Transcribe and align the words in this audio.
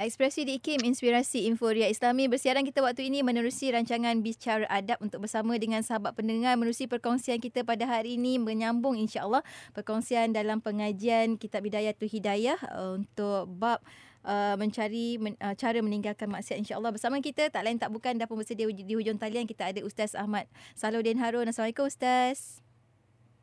Ekspresi 0.00 0.48
di 0.48 0.56
IKIM 0.56 0.88
Inspirasi 0.88 1.44
Inforia 1.44 1.84
Islami 1.84 2.24
bersiaran 2.24 2.64
kita 2.64 2.80
waktu 2.80 3.12
ini 3.12 3.20
menerusi 3.20 3.68
rancangan 3.76 4.24
Bicara 4.24 4.64
Adab 4.72 4.96
untuk 5.04 5.28
bersama 5.28 5.52
dengan 5.60 5.84
sahabat 5.84 6.16
pendengar 6.16 6.56
menerusi 6.56 6.88
perkongsian 6.88 7.36
kita 7.44 7.60
pada 7.60 7.84
hari 7.84 8.16
ini 8.16 8.40
menyambung 8.40 8.96
insya-Allah 8.96 9.44
perkongsian 9.76 10.32
dalam 10.32 10.64
pengajian 10.64 11.36
Kitab 11.36 11.68
Hidayatul 11.68 12.08
Hidayah 12.08 12.58
uh, 12.72 12.96
untuk 12.96 13.52
bab 13.52 13.84
Uh, 14.22 14.54
mencari 14.54 15.18
men, 15.18 15.34
uh, 15.42 15.50
cara 15.58 15.82
meninggalkan 15.82 16.30
maksiat 16.30 16.62
insya-Allah 16.62 16.94
bersama 16.94 17.18
kita 17.18 17.50
tak 17.50 17.66
lain 17.66 17.82
tak 17.82 17.90
bukan 17.90 18.14
dah 18.14 18.30
pun 18.30 18.38
bersedia 18.38 18.70
di 18.70 18.94
hujung 18.94 19.18
talian 19.18 19.50
kita 19.50 19.74
ada 19.74 19.82
Ustaz 19.82 20.14
Ahmad 20.14 20.46
Saludin 20.78 21.18
Harun. 21.18 21.50
Assalamualaikum 21.50 21.90
Ustaz. 21.90 22.62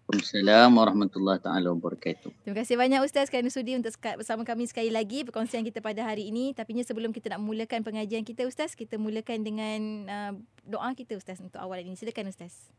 Waalaikumsalam 0.09 0.73
warahmatullahi 0.73 1.37
taala 1.37 1.69
wabarakatuh. 1.69 2.33
Terima 2.41 2.57
kasih 2.57 2.81
banyak 2.81 3.05
ustaz 3.05 3.29
kerana 3.29 3.45
sudi 3.53 3.77
untuk 3.77 3.93
bersama 4.17 4.41
kami 4.41 4.65
sekali 4.65 4.89
lagi 4.89 5.21
perkongsian 5.21 5.61
kita 5.61 5.85
pada 5.85 6.01
hari 6.01 6.33
ini. 6.33 6.49
Tapi 6.57 6.81
sebelum 6.81 7.13
kita 7.13 7.37
nak 7.37 7.45
mulakan 7.45 7.85
pengajian 7.85 8.25
kita 8.25 8.49
ustaz, 8.49 8.73
kita 8.73 8.97
mulakan 8.97 9.45
dengan 9.45 9.79
uh, 10.09 10.33
doa 10.65 10.97
kita 10.97 11.13
ustaz 11.13 11.37
untuk 11.37 11.61
awal 11.61 11.85
ini. 11.85 11.93
Silakan 11.93 12.33
ustaz. 12.33 12.73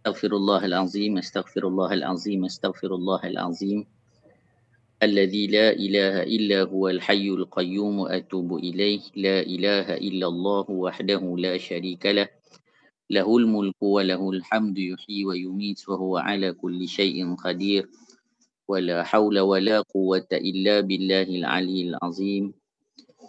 Astaghfirullahal 0.00 0.72
azim, 0.80 1.20
astaghfirullahal 1.20 2.08
azim, 2.08 2.48
astaghfirullahal 2.48 3.36
azim. 3.36 3.84
الذي 4.96 5.52
لا 5.52 5.76
إله 5.76 6.24
إلا 6.24 6.72
هو 6.72 6.88
الحي 6.88 7.28
القيوم 7.28 8.08
أتوب 8.16 8.64
إليه 8.64 9.12
لا 9.20 9.44
إله 9.44 10.00
إلا 10.00 10.26
الله 10.32 10.66
وحده 10.72 11.20
لا 11.20 11.60
شريك 11.60 12.00
له 12.16 12.24
lah. 12.24 12.28
له 13.10 13.28
الملك 13.36 13.78
وله 13.82 14.30
الحمد 14.30 14.78
يحيي 14.78 15.24
ويميت 15.24 15.88
وهو 15.88 16.16
على 16.16 16.52
كل 16.52 16.88
شيء 16.88 17.34
قدير 17.34 17.88
ولا 18.68 19.02
حول 19.06 19.38
ولا 19.38 19.80
قوة 19.80 20.26
إلا 20.32 20.80
بالله 20.80 21.22
العلي 21.22 21.94
العظيم 21.94 22.44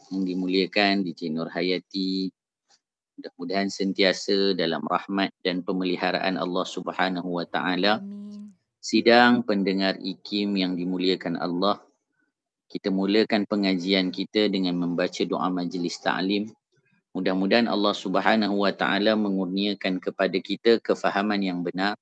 dimuliakan 0.08 1.04
di 1.04 1.12
Cinur 1.12 1.52
Hayati. 1.52 2.32
Mudah-mudahan 3.18 3.68
sentiasa 3.68 4.56
dalam 4.56 4.86
rahmat 4.86 5.34
dan 5.42 5.66
pemeliharaan 5.66 6.38
Allah 6.40 6.64
Subhanahu 6.64 7.42
wa 7.42 7.46
taala. 7.50 8.00
Sidang 8.78 9.44
pendengar 9.44 10.00
ikim 10.00 10.56
yang 10.56 10.78
dimuliakan 10.80 11.36
Allah. 11.36 11.82
Kita 12.72 12.88
mulakan 12.88 13.44
pengajian 13.50 14.16
kita 14.16 14.48
dengan 14.48 14.80
membaca 14.80 15.24
doa 15.28 15.50
majlis 15.52 15.98
ta'lim. 16.00 16.48
ta 16.48 16.67
Mudah-mudahan 17.18 17.66
Allah 17.66 17.98
Subhanahu 17.98 18.62
Wa 18.62 18.78
Taala 18.78 19.18
mengurniakan 19.18 19.98
kepada 19.98 20.38
kita 20.38 20.78
kefahaman 20.86 21.42
yang 21.42 21.66
benar. 21.66 21.98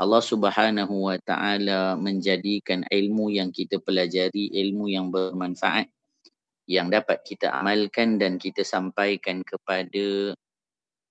Allah 0.00 0.24
Subhanahu 0.24 1.12
Wa 1.12 1.20
Taala 1.20 2.00
menjadikan 2.00 2.80
ilmu 2.88 3.28
yang 3.28 3.52
kita 3.52 3.76
pelajari 3.76 4.48
ilmu 4.56 4.88
yang 4.88 5.12
bermanfaat 5.12 5.92
yang 6.64 6.88
dapat 6.88 7.20
kita 7.28 7.52
amalkan 7.52 8.16
dan 8.16 8.40
kita 8.40 8.64
sampaikan 8.64 9.44
kepada 9.44 10.32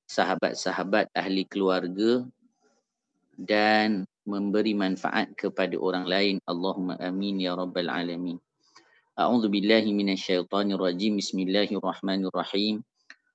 sahabat-sahabat 0.09 1.13
ahli 1.13 1.45
keluarga 1.45 2.25
dan 3.37 4.09
memberi 4.25 4.73
manfaat 4.73 5.29
kepada 5.37 5.77
orang 5.77 6.09
lain. 6.09 6.35
Allahumma 6.49 6.97
amin 6.97 7.37
ya 7.37 7.53
rabbal 7.53 7.85
alamin. 7.85 8.41
A'udzu 9.13 9.53
billahi 9.53 9.93
minasyaitonir 9.93 10.81
rajim. 10.81 11.21
Bismillahirrahmanirrahim. 11.21 12.81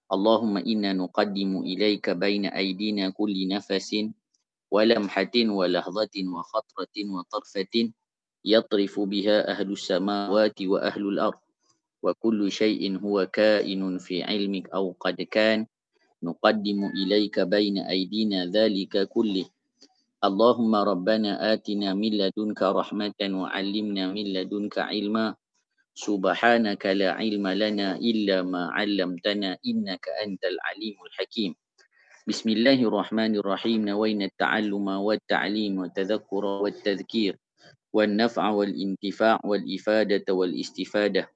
اللهم 0.06 0.56
إنا 0.62 0.92
نقدم 0.92 1.66
إليك 1.66 2.10
بين 2.10 2.46
أيدينا 2.46 3.10
كل 3.10 3.34
نفس 3.48 3.90
ولمحة 4.70 5.34
ولحظة 5.36 6.14
وخطرة 6.34 6.96
وطرفة 7.10 7.74
يطرف 8.44 8.94
بها 9.00 9.36
أهل 9.50 9.68
السماوات 9.72 10.58
وأهل 10.62 11.02
الأرض. 11.08 11.40
وكل 12.02 12.40
شيء 12.52 12.82
هو 13.02 13.26
كائن 13.26 13.98
في 13.98 14.22
علمك 14.22 14.70
أو 14.70 14.94
قد 15.00 15.18
كان. 15.26 15.66
نقدم 16.22 16.80
إليك 16.94 17.40
بين 17.40 17.78
أيدينا 17.78 18.46
ذلك 18.46 19.08
كله. 19.10 19.46
اللهم 20.24 20.72
ربنا 20.74 21.52
آتنا 21.52 21.94
من 21.94 22.12
لدنك 22.14 22.62
رحمة 22.62 23.20
وعلمنا 23.20 24.02
من 24.14 24.24
لدنك 24.32 24.78
علما. 24.78 25.34
سبحانك 25.96 26.86
لا 26.86 27.16
علم 27.16 27.48
لنا 27.48 27.96
إلا 27.96 28.42
ما 28.44 28.68
علمتنا 28.76 29.56
إنك 29.66 30.04
أنت 30.24 30.44
العليم 30.44 30.96
الحكيم. 31.08 31.56
بسم 32.28 32.48
الله 32.52 32.84
الرحمن 32.84 33.32
الرحيم. 33.40 33.88
نوينا 33.88 34.24
التعلم 34.24 34.88
والتعليم 34.88 35.72
والتذكر 35.78 36.44
والتذكير 36.44 37.38
والنفع 37.92 38.44
والانتفاع 38.50 39.40
والإفادة 39.44 40.28
والاستفادة 40.28 41.32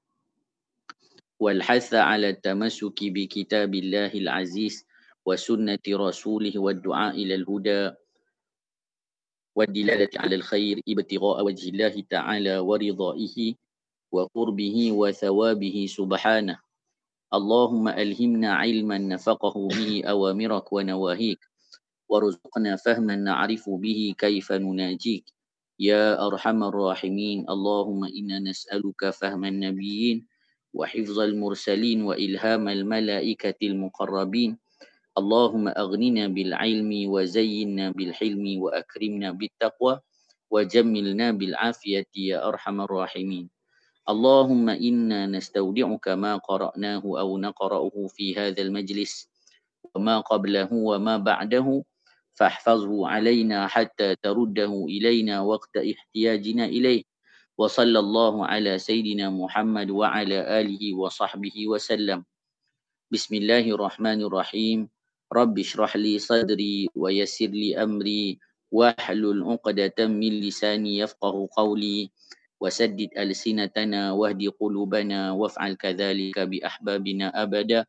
والحث 1.41 1.94
على 1.94 2.28
التمسك 2.28 2.98
بكتاب 3.00 3.75
الله 3.75 4.12
العزيز 4.12 4.84
وسنة 5.25 5.84
رسوله 5.88 6.53
والدعاء 6.59 7.15
إلى 7.16 7.34
الهدى 7.34 7.97
والدلالة 9.56 10.12
على 10.16 10.34
الخير 10.37 10.81
ابتغاء 10.88 11.44
وجه 11.44 11.69
الله 11.69 11.94
تعالى 12.10 12.59
ورضائه 12.59 13.54
وقربه 14.12 14.93
وثوابه 14.93 15.76
سبحانه. 15.88 16.59
اللهم 17.31 17.88
ألهمنا 17.88 18.50
علما 18.54 18.98
نفقه 18.98 19.54
به 19.69 20.03
أوامرك 20.04 20.72
ونواهيك 20.72 21.41
وارزقنا 22.10 22.76
فهما 22.76 23.16
نعرف 23.16 23.71
به 23.71 24.15
كيف 24.19 24.53
نناجيك. 24.53 25.25
يا 25.81 26.26
أرحم 26.26 26.65
الراحمين 26.65 27.47
اللهم 27.50 28.04
إنا 28.04 28.38
نسألك 28.38 29.10
فهم 29.10 29.44
النبيين 29.44 30.27
وحفظ 30.75 31.19
المرسلين 31.19 32.03
وإلهام 32.03 32.69
الملائكة 32.69 33.59
المقربين. 33.62 34.59
اللهم 35.19 35.65
أغننا 35.69 36.25
بالعلم 36.28 36.91
وزينا 37.10 37.91
بالحلم 37.91 38.44
وأكرمنا 38.62 39.28
بالتقوى 39.32 40.00
وجملنا 40.50 41.27
بالعافية 41.31 42.10
يا 42.16 42.38
أرحم 42.48 42.81
الراحمين. 42.81 43.59
اللهم 44.10 44.66
إنا 44.69 45.26
نستودعك 45.26 46.09
ما 46.09 46.37
قرأناه 46.37 47.03
أو 47.04 47.38
نقرأه 47.38 47.94
في 48.10 48.34
هذا 48.34 48.62
المجلس 48.62 49.31
وما 49.94 50.21
قبله 50.21 50.69
وما 50.72 51.16
بعده 51.16 51.84
فاحفظه 52.34 53.09
علينا 53.09 53.66
حتى 53.66 54.16
ترده 54.22 54.72
إلينا 54.88 55.41
وقت 55.41 55.76
احتياجنا 55.76 56.65
إليه. 56.65 57.03
وصلى 57.59 57.98
الله 57.98 58.47
على 58.47 58.78
سيدنا 58.78 59.31
محمد 59.31 59.91
وعلى 59.91 60.60
آله 60.60 60.94
وصحبه 60.94 61.69
وسلم. 61.69 62.25
بسم 63.12 63.34
الله 63.34 63.65
الرحمن 63.77 64.22
الرحيم. 64.27 64.88
رب 65.32 65.54
اشرح 65.59 65.97
لي 65.97 66.19
صدري 66.19 66.88
ويسر 66.94 67.47
لي 67.47 67.77
أمري 67.82 68.38
واحلل 68.72 69.42
عقدة 69.44 69.98
من 70.06 70.41
لساني 70.41 70.98
يفقه 70.98 71.48
قولي. 71.53 72.10
وسدد 72.60 73.09
ألسنتنا 73.19 74.12
واهد 74.12 74.53
قلوبنا 74.60 75.32
وافعل 75.32 75.75
كذلك 75.75 76.38
بأحبابنا 76.38 77.43
أبدا 77.43 77.87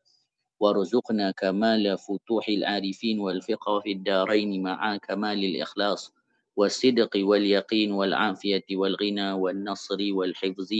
وارزقنا 0.60 1.30
كمال 1.30 1.98
فتوح 1.98 2.48
العارفين 2.48 3.20
والفقه 3.20 3.80
في 3.80 3.92
الدارين 3.92 4.62
مع 4.62 4.96
كمال 4.96 5.44
الإخلاص 5.44 6.12
والصدق 6.56 7.10
واليقين 7.16 7.92
والعافية 7.92 8.64
والغنى 8.72 9.32
والنصر 9.32 9.98
والحفظ 10.12 10.70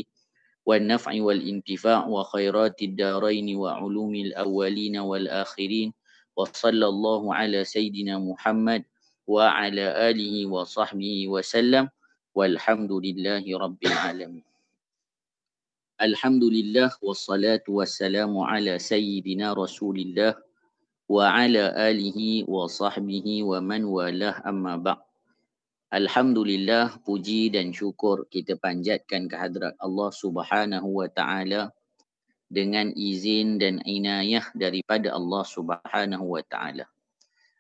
والنفع 0.67 1.13
والانتفاع 1.23 2.07
وخيرات 2.07 2.83
الدارين 2.83 3.57
وعلوم 3.57 4.15
الأولين 4.15 4.97
والآخرين 4.99 5.93
وصلى 6.37 6.87
الله 6.87 7.35
على 7.35 7.65
سيدنا 7.65 8.19
محمد 8.19 8.83
وعلى 9.27 10.11
آله 10.11 10.47
وصحبه 10.47 11.29
وسلم. 11.29 11.89
walhamdulillahi 12.33 13.53
rabbil 13.57 13.97
alamin. 13.97 14.47
Alhamdulillah 16.01 16.91
wassalatu 16.99 17.79
wassalamu 17.79 18.43
ala 18.43 18.81
sayyidina 18.81 19.55
rasulillah 19.55 20.35
wa 21.07 21.31
ala 21.31 21.77
alihi 21.77 22.49
wa 22.49 22.67
sahbihi 22.67 23.47
wa 23.47 23.63
man 23.63 23.87
walah 23.87 24.41
amma 24.43 24.81
ba' 24.81 24.99
Alhamdulillah 25.93 27.05
puji 27.05 27.53
dan 27.53 27.69
syukur 27.69 28.25
kita 28.33 28.57
panjatkan 28.57 29.29
kehadrat 29.29 29.77
Allah 29.77 30.09
subhanahu 30.09 30.89
wa 30.89 31.05
ta'ala 31.05 31.69
dengan 32.49 32.89
izin 32.97 33.61
dan 33.61 33.77
inayah 33.85 34.49
daripada 34.57 35.13
Allah 35.13 35.45
subhanahu 35.45 36.25
wa 36.33 36.41
ta'ala. 36.49 36.89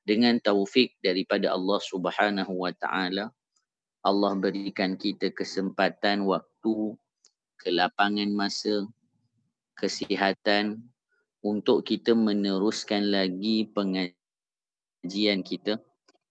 Dengan 0.08 0.40
taufik 0.40 0.96
daripada 1.04 1.52
Allah 1.52 1.76
subhanahu 1.76 2.56
wa 2.56 2.72
ta'ala, 2.72 3.36
Allah 4.02 4.34
berikan 4.34 4.98
kita 4.98 5.30
kesempatan 5.30 6.26
waktu, 6.26 6.98
kelapangan 7.62 8.34
masa, 8.34 8.90
kesihatan 9.78 10.82
untuk 11.38 11.86
kita 11.86 12.10
meneruskan 12.10 13.14
lagi 13.14 13.70
pengajian 13.70 15.46
kita 15.46 15.78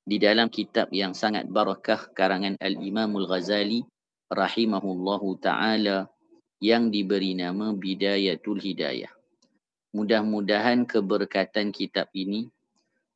di 0.03 0.19
dalam 0.19 0.51
kitab 0.51 0.91
yang 0.91 1.15
sangat 1.15 1.47
barakah 1.47 2.11
karangan 2.11 2.59
Al-Imam 2.59 3.15
Al-Ghazali 3.15 3.87
rahimahullahu 4.27 5.39
taala 5.39 6.11
yang 6.59 6.91
diberi 6.91 7.39
nama 7.39 7.71
Bidayatul 7.71 8.59
Hidayah. 8.59 9.15
Mudah-mudahan 9.95 10.83
keberkatan 10.83 11.71
kitab 11.71 12.11
ini, 12.11 12.51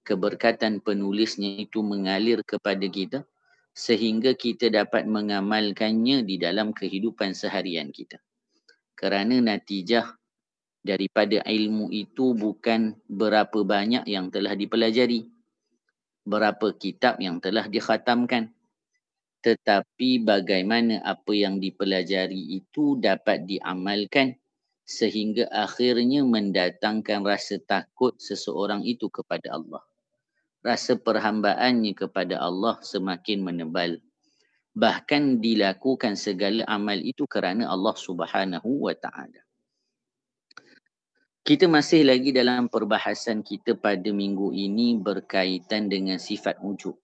keberkatan 0.08 0.80
penulisnya 0.80 1.60
itu 1.60 1.84
mengalir 1.84 2.40
kepada 2.48 2.88
kita 2.88 3.28
sehingga 3.76 4.32
kita 4.40 4.72
dapat 4.72 5.04
mengamalkannya 5.04 6.24
di 6.24 6.40
dalam 6.40 6.72
kehidupan 6.72 7.36
seharian 7.36 7.92
kita. 7.92 8.24
Kerana 8.96 9.44
natijah 9.44 10.16
daripada 10.80 11.44
ilmu 11.44 11.92
itu 11.92 12.32
bukan 12.32 12.96
berapa 13.12 13.68
banyak 13.68 14.08
yang 14.08 14.32
telah 14.32 14.56
dipelajari, 14.56 15.28
berapa 16.24 16.72
kitab 16.80 17.20
yang 17.20 17.44
telah 17.44 17.68
dikhatamkan, 17.68 18.56
tetapi 19.44 20.24
bagaimana 20.24 21.04
apa 21.04 21.36
yang 21.36 21.60
dipelajari 21.60 22.56
itu 22.56 22.96
dapat 22.96 23.44
diamalkan 23.44 24.40
sehingga 24.88 25.52
akhirnya 25.52 26.24
mendatangkan 26.24 27.28
rasa 27.28 27.60
takut 27.60 28.16
seseorang 28.22 28.88
itu 28.88 29.12
kepada 29.12 29.52
Allah. 29.52 29.84
Rasa 30.66 30.98
perhambaannya 30.98 31.94
kepada 31.94 32.42
Allah 32.42 32.82
semakin 32.82 33.46
menebal. 33.46 34.02
Bahkan 34.74 35.38
dilakukan 35.38 36.18
segala 36.18 36.66
amal 36.66 36.98
itu 36.98 37.30
kerana 37.30 37.70
Allah 37.70 37.94
Subhanahu 37.94 38.90
wa 38.90 38.96
taala. 38.98 39.46
Kita 41.46 41.70
masih 41.70 42.10
lagi 42.10 42.34
dalam 42.34 42.66
perbahasan 42.66 43.46
kita 43.46 43.78
pada 43.78 44.10
minggu 44.10 44.50
ini 44.50 44.98
berkaitan 44.98 45.86
dengan 45.86 46.18
sifat 46.18 46.58
wujud 46.58 46.98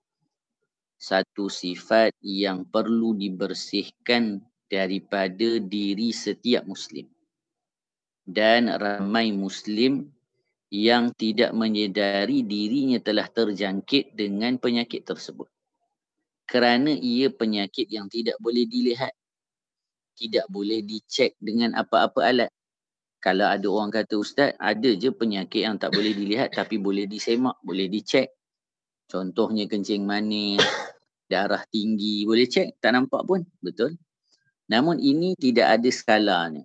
satu 1.02 1.50
sifat 1.50 2.14
yang 2.22 2.62
perlu 2.70 3.18
dibersihkan 3.18 4.38
daripada 4.70 5.58
diri 5.58 6.14
setiap 6.14 6.62
muslim 6.70 7.10
dan 8.22 8.70
ramai 8.78 9.34
muslim 9.34 10.14
yang 10.72 11.12
tidak 11.12 11.52
menyedari 11.52 12.48
dirinya 12.48 12.98
telah 13.04 13.28
terjangkit 13.28 14.16
dengan 14.16 14.56
penyakit 14.56 15.04
tersebut 15.04 15.52
kerana 16.48 16.96
ia 16.96 17.28
penyakit 17.28 17.92
yang 17.92 18.08
tidak 18.08 18.40
boleh 18.40 18.64
dilihat 18.64 19.12
tidak 20.16 20.48
boleh 20.48 20.80
dicek 20.80 21.36
dengan 21.38 21.76
apa-apa 21.76 22.20
alat 22.24 22.52
kalau 23.22 23.46
ada 23.46 23.68
orang 23.68 23.92
kata 23.92 24.16
ustaz 24.16 24.56
ada 24.58 24.90
je 24.96 25.12
penyakit 25.12 25.68
yang 25.68 25.76
tak 25.76 25.92
boleh 25.92 26.16
dilihat 26.16 26.56
tapi 26.56 26.80
boleh 26.80 27.06
disemak 27.06 27.60
boleh 27.62 27.92
dicek 27.92 28.32
Contohnya 29.12 29.68
kencing 29.68 30.08
manis, 30.08 30.64
darah 31.32 31.68
tinggi, 31.68 32.24
boleh 32.24 32.48
cek, 32.48 32.80
tak 32.80 32.96
nampak 32.96 33.28
pun, 33.28 33.44
betul. 33.60 34.00
Namun 34.72 35.04
ini 35.04 35.36
tidak 35.36 35.68
ada 35.68 35.90
skalanya. 35.92 36.64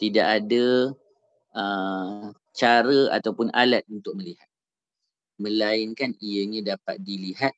Tidak 0.00 0.24
ada 0.24 0.96
uh, 1.58 2.30
cara 2.54 3.00
ataupun 3.18 3.50
alat 3.50 3.82
untuk 3.90 4.14
melihat. 4.14 4.46
Melainkan 5.42 6.14
ianya 6.22 6.78
dapat 6.78 7.02
dilihat 7.02 7.54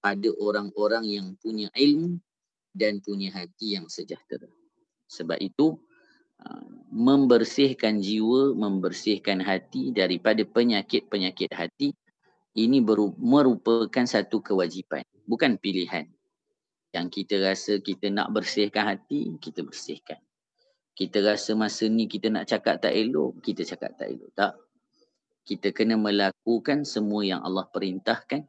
pada 0.00 0.28
orang-orang 0.40 1.04
yang 1.08 1.26
punya 1.40 1.72
ilmu 1.72 2.20
dan 2.76 3.00
punya 3.00 3.32
hati 3.32 3.80
yang 3.80 3.88
sejahtera. 3.88 4.48
Sebab 5.08 5.40
itu, 5.40 5.80
uh, 6.44 6.68
membersihkan 6.92 8.04
jiwa, 8.04 8.52
membersihkan 8.52 9.40
hati 9.40 9.96
daripada 9.96 10.44
penyakit-penyakit 10.44 11.50
hati 11.56 11.96
ini 12.58 12.82
merupakan 13.18 14.06
satu 14.06 14.42
kewajipan 14.42 15.06
bukan 15.30 15.54
pilihan 15.60 16.10
yang 16.90 17.06
kita 17.06 17.38
rasa 17.38 17.78
kita 17.78 18.10
nak 18.10 18.34
bersihkan 18.34 18.90
hati 18.96 19.30
kita 19.38 19.62
bersihkan 19.62 20.18
kita 21.00 21.24
rasa 21.24 21.56
masa 21.56 21.88
ni 21.88 22.04
kita 22.04 22.28
nak 22.28 22.44
cakap 22.44 22.76
tak 22.76 22.92
elok 22.92 23.40
kita 23.40 23.64
cakap 23.64 23.96
tak 23.96 24.12
elok. 24.12 24.28
Tak. 24.36 24.52
Kita 25.48 25.72
kena 25.72 25.96
melakukan 25.96 26.84
semua 26.84 27.24
yang 27.24 27.40
Allah 27.40 27.64
perintahkan 27.72 28.44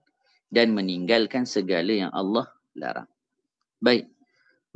dan 0.51 0.68
meninggalkan 0.75 1.48
segala 1.48 1.95
yang 1.95 2.12
Allah 2.12 2.51
larang. 2.75 3.07
Baik. 3.80 4.12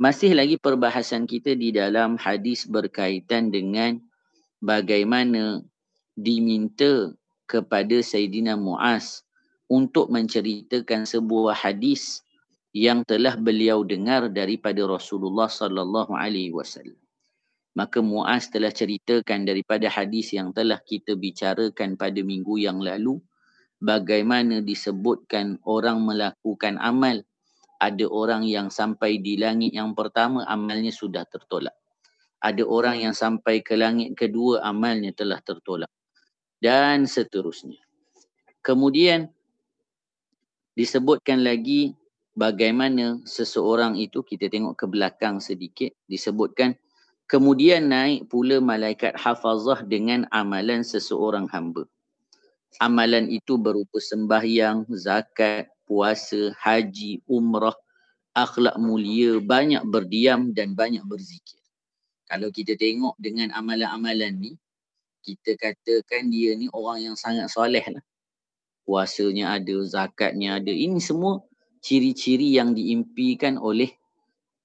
Masih 0.00 0.32
lagi 0.32 0.56
perbahasan 0.56 1.28
kita 1.28 1.52
di 1.52 1.68
dalam 1.72 2.16
hadis 2.16 2.64
berkaitan 2.64 3.52
dengan 3.52 4.00
bagaimana 4.60 5.60
diminta 6.16 7.12
kepada 7.44 8.00
Sayyidina 8.00 8.56
Muaz 8.56 9.20
untuk 9.68 10.08
menceritakan 10.08 11.04
sebuah 11.04 11.52
hadis 11.52 12.24
yang 12.72 13.04
telah 13.04 13.36
beliau 13.36 13.84
dengar 13.84 14.32
daripada 14.32 14.84
Rasulullah 14.84 15.48
sallallahu 15.48 16.12
alaihi 16.16 16.52
wasallam. 16.56 17.05
Maka 17.76 18.00
Muaz 18.00 18.48
telah 18.48 18.72
ceritakan 18.72 19.44
daripada 19.44 19.92
hadis 19.92 20.32
yang 20.32 20.56
telah 20.56 20.80
kita 20.80 21.12
bicarakan 21.12 22.00
pada 22.00 22.24
minggu 22.24 22.56
yang 22.56 22.80
lalu 22.80 23.20
bagaimana 23.84 24.64
disebutkan 24.64 25.60
orang 25.68 26.00
melakukan 26.00 26.80
amal 26.80 27.20
ada 27.76 28.08
orang 28.08 28.48
yang 28.48 28.72
sampai 28.72 29.20
di 29.20 29.36
langit 29.36 29.76
yang 29.76 29.92
pertama 29.92 30.48
amalnya 30.48 30.88
sudah 30.88 31.28
tertolak. 31.28 31.76
Ada 32.40 32.64
orang 32.64 33.00
yang 33.00 33.14
sampai 33.16 33.60
ke 33.60 33.76
langit 33.76 34.16
kedua 34.16 34.64
amalnya 34.64 35.12
telah 35.12 35.40
tertolak 35.44 35.92
dan 36.60 37.04
seterusnya. 37.04 37.80
Kemudian 38.64 39.28
disebutkan 40.76 41.44
lagi 41.44 41.92
bagaimana 42.32 43.20
seseorang 43.24 43.96
itu 44.00 44.24
kita 44.24 44.48
tengok 44.48 44.76
ke 44.76 44.86
belakang 44.88 45.40
sedikit 45.40 45.92
disebutkan 46.08 46.76
kemudian 47.26 47.90
naik 47.90 48.30
pula 48.30 48.62
malaikat 48.62 49.14
hafazah 49.18 49.82
dengan 49.86 50.26
amalan 50.30 50.86
seseorang 50.86 51.50
hamba. 51.50 51.86
Amalan 52.82 53.30
itu 53.30 53.56
berupa 53.56 53.98
sembahyang, 54.02 54.86
zakat, 54.94 55.70
puasa, 55.86 56.52
haji, 56.58 57.22
umrah, 57.30 57.74
akhlak 58.36 58.76
mulia, 58.76 59.40
banyak 59.40 59.80
berdiam 59.88 60.52
dan 60.52 60.76
banyak 60.76 61.00
berzikir. 61.06 61.56
Kalau 62.26 62.50
kita 62.50 62.74
tengok 62.74 63.14
dengan 63.16 63.54
amalan-amalan 63.54 64.34
ni, 64.34 64.52
kita 65.22 65.56
katakan 65.56 66.28
dia 66.28 66.54
ni 66.58 66.66
orang 66.74 67.10
yang 67.10 67.16
sangat 67.16 67.48
soleh 67.48 67.82
lah. 67.82 68.04
Puasanya 68.86 69.58
ada, 69.58 69.76
zakatnya 69.82 70.62
ada. 70.62 70.70
Ini 70.70 70.98
semua 71.02 71.42
ciri-ciri 71.82 72.54
yang 72.54 72.74
diimpikan 72.74 73.58
oleh 73.58 73.90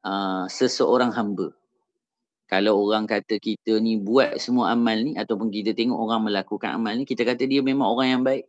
uh, 0.06 0.46
seseorang 0.46 1.14
hamba. 1.14 1.54
Kalau 2.52 2.84
orang 2.84 3.08
kata 3.08 3.40
kita 3.40 3.80
ni 3.80 3.96
buat 3.96 4.36
semua 4.36 4.76
amal 4.76 5.00
ni 5.00 5.16
ataupun 5.16 5.48
kita 5.48 5.72
tengok 5.72 5.96
orang 5.96 6.28
melakukan 6.28 6.76
amal 6.76 6.92
ni, 7.00 7.08
kita 7.08 7.24
kata 7.24 7.48
dia 7.48 7.64
memang 7.64 7.88
orang 7.88 8.08
yang 8.12 8.24
baik. 8.28 8.44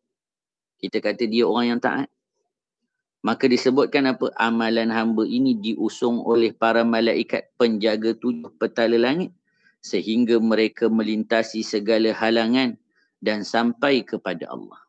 Kita 0.82 0.98
kata 0.98 1.22
dia 1.30 1.46
orang 1.46 1.78
yang 1.78 1.78
taat. 1.78 2.10
Maka 3.22 3.46
disebutkan 3.46 4.10
apa? 4.10 4.34
Amalan 4.34 4.90
hamba 4.90 5.22
ini 5.22 5.54
diusung 5.54 6.18
oleh 6.26 6.50
para 6.50 6.82
malaikat 6.82 7.54
penjaga 7.54 8.18
tujuh 8.18 8.50
petala 8.58 8.98
langit 8.98 9.30
sehingga 9.78 10.42
mereka 10.42 10.90
melintasi 10.90 11.62
segala 11.62 12.10
halangan 12.10 12.74
dan 13.22 13.46
sampai 13.46 14.02
kepada 14.02 14.50
Allah. 14.50 14.82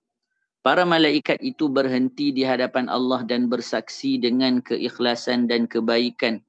Para 0.65 0.89
malaikat 0.89 1.38
itu 1.46 1.70
berhenti 1.70 2.34
di 2.34 2.41
hadapan 2.41 2.89
Allah 2.89 3.22
dan 3.22 3.46
bersaksi 3.46 4.17
dengan 4.17 4.65
keikhlasan 4.65 5.46
dan 5.46 5.70
kebaikan 5.70 6.41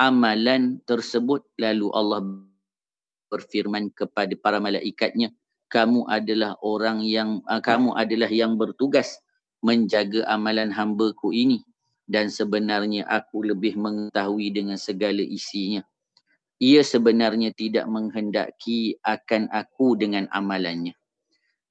amalan 0.00 0.80
tersebut. 0.88 1.44
Lalu 1.60 1.92
Allah 1.92 2.24
berfirman 3.28 3.92
kepada 3.92 4.32
para 4.40 4.56
malaikatnya, 4.56 5.28
kamu 5.68 6.08
adalah 6.08 6.56
orang 6.64 7.04
yang 7.04 7.44
uh, 7.44 7.60
kamu 7.60 7.92
adalah 7.92 8.32
yang 8.32 8.56
bertugas 8.56 9.20
menjaga 9.60 10.24
amalan 10.24 10.72
hamba-Ku 10.72 11.36
ini 11.36 11.60
dan 12.08 12.32
sebenarnya 12.32 13.04
aku 13.04 13.44
lebih 13.44 13.76
mengetahui 13.76 14.48
dengan 14.50 14.80
segala 14.80 15.20
isinya 15.20 15.84
ia 16.60 16.84
sebenarnya 16.84 17.56
tidak 17.56 17.88
menghendaki 17.88 19.00
akan 19.00 19.48
aku 19.48 19.96
dengan 19.96 20.28
amalannya. 20.28 20.92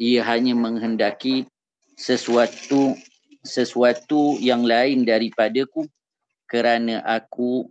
Ia 0.01 0.25
hanya 0.25 0.57
menghendaki 0.57 1.45
sesuatu 1.93 2.97
sesuatu 3.45 4.35
yang 4.41 4.65
lain 4.65 5.05
daripadaku 5.05 5.85
kerana 6.49 7.05
aku 7.05 7.69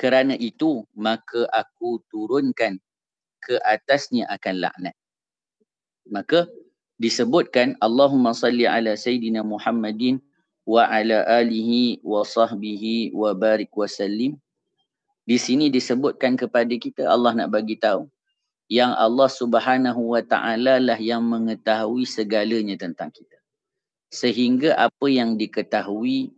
kerana 0.00 0.32
itu 0.40 0.88
maka 0.96 1.44
aku 1.52 2.00
turunkan 2.08 2.80
ke 3.44 3.60
atasnya 3.60 4.24
akan 4.32 4.64
laknat. 4.64 4.96
Maka 6.08 6.48
disebutkan 6.96 7.76
Allahumma 7.84 8.32
salli 8.32 8.64
ala 8.64 8.96
Sayyidina 8.96 9.44
Muhammadin 9.44 10.24
wa 10.64 10.88
ala 10.88 11.28
alihi 11.28 12.00
wa 12.00 12.24
sahbihi 12.24 13.12
wa 13.12 13.36
barik 13.36 13.68
wa 13.76 13.84
sallim 13.84 14.40
di 15.28 15.36
sini 15.36 15.68
disebutkan 15.68 16.34
kepada 16.40 16.72
kita 16.80 17.04
Allah 17.04 17.36
nak 17.36 17.52
bagi 17.52 17.76
tahu 17.76 18.08
yang 18.72 18.96
Allah 18.96 19.28
Subhanahu 19.28 20.16
wa 20.16 20.22
taala 20.24 20.80
lah 20.80 20.96
yang 20.96 21.20
mengetahui 21.26 22.08
segalanya 22.08 22.78
tentang 22.78 23.12
kita. 23.12 23.36
Sehingga 24.10 24.74
apa 24.74 25.06
yang 25.06 25.38
diketahui 25.38 26.34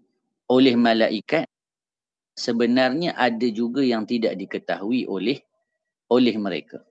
oleh 0.48 0.74
malaikat 0.76 1.48
sebenarnya 2.42 3.14
ada 3.14 3.46
juga 3.54 3.86
yang 3.86 4.02
tidak 4.02 4.34
diketahui 4.34 5.06
oleh 5.06 5.38
oleh 6.10 6.34
mereka. 6.34 6.82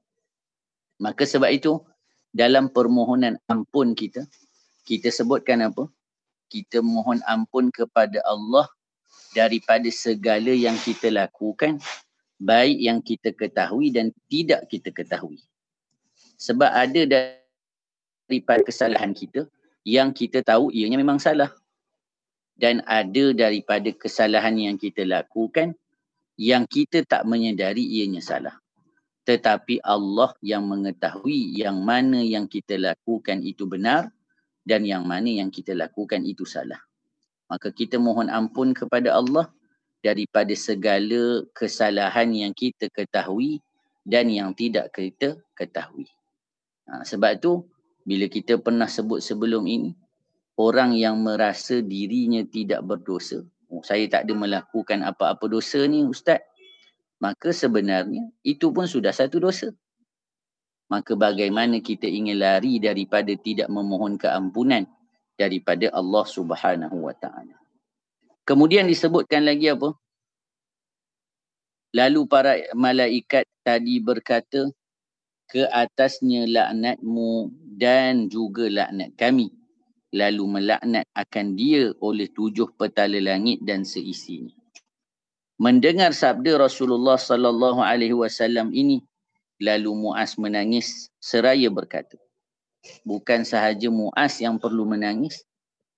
Maka 1.04 1.28
sebab 1.28 1.52
itu 1.52 1.84
dalam 2.32 2.72
permohonan 2.72 3.36
ampun 3.52 3.92
kita, 3.92 4.24
kita 4.88 5.12
sebutkan 5.12 5.68
apa? 5.68 5.92
Kita 6.48 6.80
mohon 6.80 7.20
ampun 7.28 7.68
kepada 7.68 8.24
Allah 8.24 8.72
daripada 9.36 9.88
segala 9.92 10.56
yang 10.56 10.76
kita 10.80 11.12
lakukan, 11.12 11.84
baik 12.40 12.78
yang 12.80 13.00
kita 13.04 13.36
ketahui 13.36 13.92
dan 13.92 14.16
tidak 14.32 14.72
kita 14.72 14.90
ketahui. 14.96 15.44
Sebab 16.40 16.72
ada 16.72 17.02
daripada 17.06 18.62
kesalahan 18.64 19.12
kita 19.12 19.46
yang 19.84 20.16
kita 20.16 20.42
tahu 20.42 20.72
ianya 20.72 20.98
memang 20.98 21.20
salah. 21.22 21.52
Dan 22.62 22.86
ada 22.86 23.34
daripada 23.34 23.90
kesalahan 23.90 24.54
yang 24.54 24.78
kita 24.78 25.02
lakukan 25.02 25.74
yang 26.38 26.70
kita 26.70 27.02
tak 27.06 27.26
menyedari 27.26 27.82
ianya 27.82 28.22
salah 28.22 28.62
tetapi 29.22 29.80
Allah 29.86 30.34
yang 30.42 30.66
mengetahui 30.66 31.54
yang 31.54 31.86
mana 31.86 32.26
yang 32.26 32.50
kita 32.50 32.78
lakukan 32.82 33.46
itu 33.46 33.70
benar 33.70 34.10
dan 34.66 34.82
yang 34.86 35.06
mana 35.06 35.30
yang 35.30 35.54
kita 35.54 35.78
lakukan 35.78 36.26
itu 36.26 36.46
salah. 36.46 36.82
Maka 37.46 37.70
kita 37.70 38.02
mohon 38.02 38.32
ampun 38.32 38.74
kepada 38.74 39.14
Allah 39.14 39.52
daripada 40.02 40.54
segala 40.58 41.46
kesalahan 41.54 42.34
yang 42.34 42.54
kita 42.58 42.90
ketahui 42.90 43.62
dan 44.02 44.32
yang 44.34 44.58
tidak 44.58 44.90
kita 44.96 45.38
ketahui. 45.54 46.10
Ha, 46.90 47.06
sebab 47.06 47.38
tu 47.38 47.70
bila 48.02 48.26
kita 48.26 48.58
pernah 48.58 48.90
sebut 48.90 49.22
sebelum 49.22 49.70
ini 49.70 49.94
orang 50.62 50.94
yang 50.94 51.18
merasa 51.26 51.82
dirinya 51.82 52.46
tidak 52.46 52.86
berdosa, 52.86 53.42
oh, 53.74 53.82
saya 53.82 54.06
tak 54.06 54.30
ada 54.30 54.34
melakukan 54.38 55.02
apa-apa 55.02 55.50
dosa 55.50 55.82
ni 55.90 56.06
ustaz 56.06 56.46
maka 57.22 57.54
sebenarnya 57.54 58.34
itu 58.42 58.74
pun 58.74 58.90
sudah 58.90 59.14
satu 59.14 59.38
dosa. 59.38 59.70
Maka 60.90 61.14
bagaimana 61.14 61.80
kita 61.80 62.10
ingin 62.10 62.42
lari 62.42 62.82
daripada 62.82 63.32
tidak 63.38 63.70
memohon 63.70 64.18
keampunan 64.18 64.90
daripada 65.38 65.88
Allah 65.94 66.26
Subhanahu 66.26 67.08
wa 67.08 67.16
taala. 67.16 67.56
Kemudian 68.44 68.90
disebutkan 68.90 69.46
lagi 69.46 69.72
apa? 69.72 69.96
Lalu 71.94 72.22
para 72.26 72.58
malaikat 72.74 73.46
tadi 73.62 74.02
berkata 74.02 74.68
ke 75.48 75.70
atasnya 75.70 76.50
laknatmu 76.50 77.54
dan 77.78 78.28
juga 78.28 78.68
laknat 78.68 79.14
kami. 79.16 79.54
Lalu 80.12 80.60
melaknat 80.60 81.08
akan 81.16 81.56
dia 81.56 81.96
oleh 82.04 82.28
tujuh 82.28 82.76
petala 82.76 83.16
langit 83.20 83.64
dan 83.64 83.88
seisinya. 83.88 84.52
Mendengar 85.56 86.12
sabda 86.12 86.58
Rasulullah 86.60 87.16
sallallahu 87.16 87.80
alaihi 87.80 88.18
wasallam 88.18 88.76
ini 88.76 89.06
lalu 89.62 89.94
Muaz 89.94 90.36
menangis 90.42 91.14
seraya 91.22 91.70
berkata 91.70 92.18
bukan 93.06 93.46
sahaja 93.46 93.88
Muaz 93.94 94.42
yang 94.42 94.58
perlu 94.58 94.90
menangis 94.90 95.46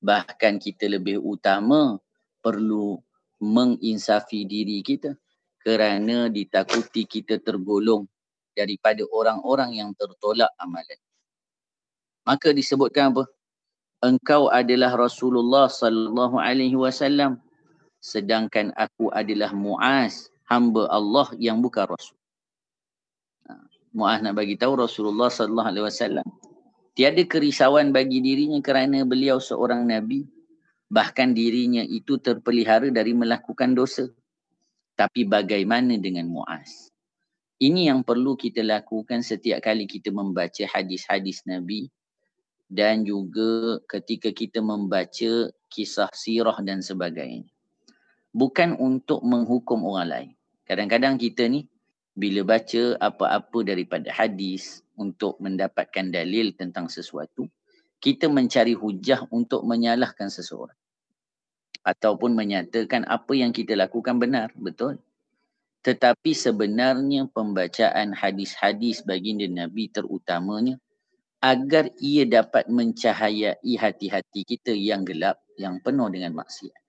bahkan 0.03 0.59
kita 0.59 0.91
lebih 0.91 1.23
utama 1.23 1.95
perlu 2.43 2.99
menginsafi 3.39 4.43
diri 4.43 4.83
kita 4.83 5.15
kerana 5.63 6.27
ditakuti 6.27 7.07
kita 7.07 7.39
tergolong 7.39 8.03
daripada 8.51 9.07
orang-orang 9.07 9.79
yang 9.79 9.95
tertolak 9.95 10.51
amalan. 10.59 10.99
Maka 12.27 12.51
disebutkan 12.51 13.15
apa 13.15 13.23
engkau 14.03 14.51
adalah 14.51 14.91
Rasulullah 14.99 15.71
sallallahu 15.71 16.35
alaihi 16.35 16.75
wasallam 16.75 17.39
sedangkan 18.03 18.75
aku 18.75 19.07
adalah 19.15 19.55
Muaz, 19.55 20.27
hamba 20.51 20.91
Allah 20.91 21.31
yang 21.39 21.63
bukan 21.63 21.87
Rasul. 21.87 22.19
Ha, 23.47 23.55
Muaz 23.95 24.19
nak 24.19 24.35
bagi 24.35 24.59
tahu 24.59 24.83
Rasulullah 24.83 25.31
sallallahu 25.31 25.69
alaihi 25.71 25.87
wasallam 25.87 26.27
tiada 26.93 27.23
kerisauan 27.23 27.95
bagi 27.95 28.19
dirinya 28.19 28.59
kerana 28.59 29.07
beliau 29.07 29.39
seorang 29.39 29.87
nabi 29.87 30.27
bahkan 30.91 31.31
dirinya 31.33 31.81
itu 31.81 32.19
terpelihara 32.21 32.91
dari 32.93 33.17
melakukan 33.17 33.73
dosa. 33.73 34.05
Tapi 34.93 35.25
bagaimana 35.25 35.97
dengan 35.97 36.29
Muaz? 36.29 36.93
Ini 37.57 37.89
yang 37.89 38.05
perlu 38.05 38.37
kita 38.37 38.61
lakukan 38.61 39.25
setiap 39.25 39.63
kali 39.65 39.89
kita 39.89 40.13
membaca 40.13 40.61
hadis-hadis 40.69 41.41
Nabi 41.49 41.89
dan 42.71 43.03
juga 43.03 43.81
ketika 43.87 44.31
kita 44.31 44.59
membaca 44.63 45.51
kisah 45.69 46.09
sirah 46.13 46.57
dan 46.61 46.79
sebagainya 46.83 47.53
bukan 48.33 48.75
untuk 48.81 49.21
menghukum 49.21 49.85
orang 49.85 50.09
lain. 50.09 50.31
Kadang-kadang 50.65 51.21
kita 51.21 51.45
ni 51.47 51.69
bila 52.17 52.57
baca 52.57 52.97
apa-apa 52.97 53.59
daripada 53.61 54.09
hadis 54.09 54.81
untuk 54.97 55.37
mendapatkan 55.37 56.09
dalil 56.09 56.53
tentang 56.57 56.89
sesuatu, 56.89 57.45
kita 58.01 58.27
mencari 58.27 58.73
hujah 58.73 59.29
untuk 59.29 59.63
menyalahkan 59.63 60.27
seseorang. 60.27 60.75
Ataupun 61.85 62.33
menyatakan 62.33 63.05
apa 63.05 63.33
yang 63.37 63.51
kita 63.51 63.75
lakukan 63.77 64.17
benar. 64.17 64.51
Betul? 64.55 64.99
Tetapi 65.83 66.31
sebenarnya 66.31 67.27
pembacaan 67.27 68.15
hadis-hadis 68.15 69.03
baginda 69.03 69.43
Nabi 69.51 69.91
terutamanya 69.91 70.79
agar 71.43 71.91
ia 71.99 72.23
dapat 72.23 72.71
mencahayai 72.71 73.59
hati-hati 73.75 74.47
kita 74.47 74.71
yang 74.71 75.03
gelap, 75.03 75.43
yang 75.59 75.83
penuh 75.83 76.07
dengan 76.07 76.39
maksiat. 76.39 76.79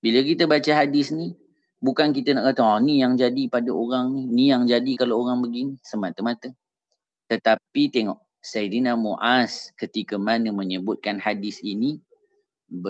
Bila 0.00 0.24
kita 0.24 0.48
baca 0.48 0.72
hadis 0.72 1.12
ni, 1.12 1.36
bukan 1.84 2.16
kita 2.16 2.32
nak 2.32 2.56
kata, 2.56 2.64
oh, 2.64 2.80
ni 2.80 3.04
yang 3.04 3.20
jadi 3.20 3.52
pada 3.52 3.68
orang 3.68 4.16
ni, 4.16 4.22
ni 4.32 4.44
yang 4.48 4.64
jadi 4.64 4.96
kalau 4.96 5.20
orang 5.20 5.44
begini, 5.44 5.76
semata-mata. 5.84 6.56
Tetapi 7.28 7.82
tengok, 7.92 8.16
Sayyidina 8.40 8.96
Mu'az 8.96 9.76
ketika 9.76 10.16
mana 10.16 10.48
menyebutkan 10.56 11.20
hadis 11.20 11.60
ini, 11.60 12.00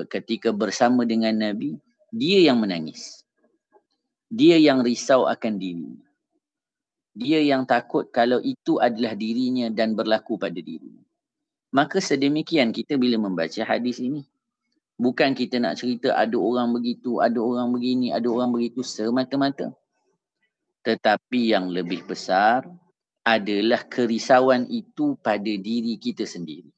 ketika 0.06 0.54
bersama 0.54 1.02
dengan 1.02 1.34
Nabi, 1.34 1.82
dia 2.14 2.46
yang 2.46 2.62
menangis. 2.62 3.26
Dia 4.30 4.54
yang 4.62 4.86
risau 4.86 5.26
akan 5.26 5.58
diri. 5.58 6.05
Dia 7.16 7.40
yang 7.40 7.64
takut 7.64 8.12
kalau 8.12 8.44
itu 8.44 8.76
adalah 8.76 9.16
dirinya 9.16 9.72
dan 9.72 9.96
berlaku 9.96 10.36
pada 10.36 10.60
dirinya. 10.60 11.00
Maka 11.72 12.04
sedemikian 12.04 12.76
kita 12.76 13.00
bila 13.00 13.16
membaca 13.16 13.64
hadis 13.64 14.04
ini, 14.04 14.20
Bukan 14.96 15.36
kita 15.36 15.60
nak 15.60 15.76
cerita 15.76 16.16
ada 16.16 16.40
orang 16.40 16.72
begitu, 16.72 17.20
ada 17.20 17.36
orang 17.36 17.68
begini, 17.68 18.16
ada 18.16 18.24
orang 18.32 18.48
begitu 18.48 18.80
semata-mata. 18.80 19.76
Tetapi 20.80 21.52
yang 21.52 21.68
lebih 21.68 22.08
besar 22.08 22.64
adalah 23.20 23.84
kerisauan 23.84 24.64
itu 24.72 25.20
pada 25.20 25.52
diri 25.52 26.00
kita 26.00 26.24
sendiri. 26.24 26.72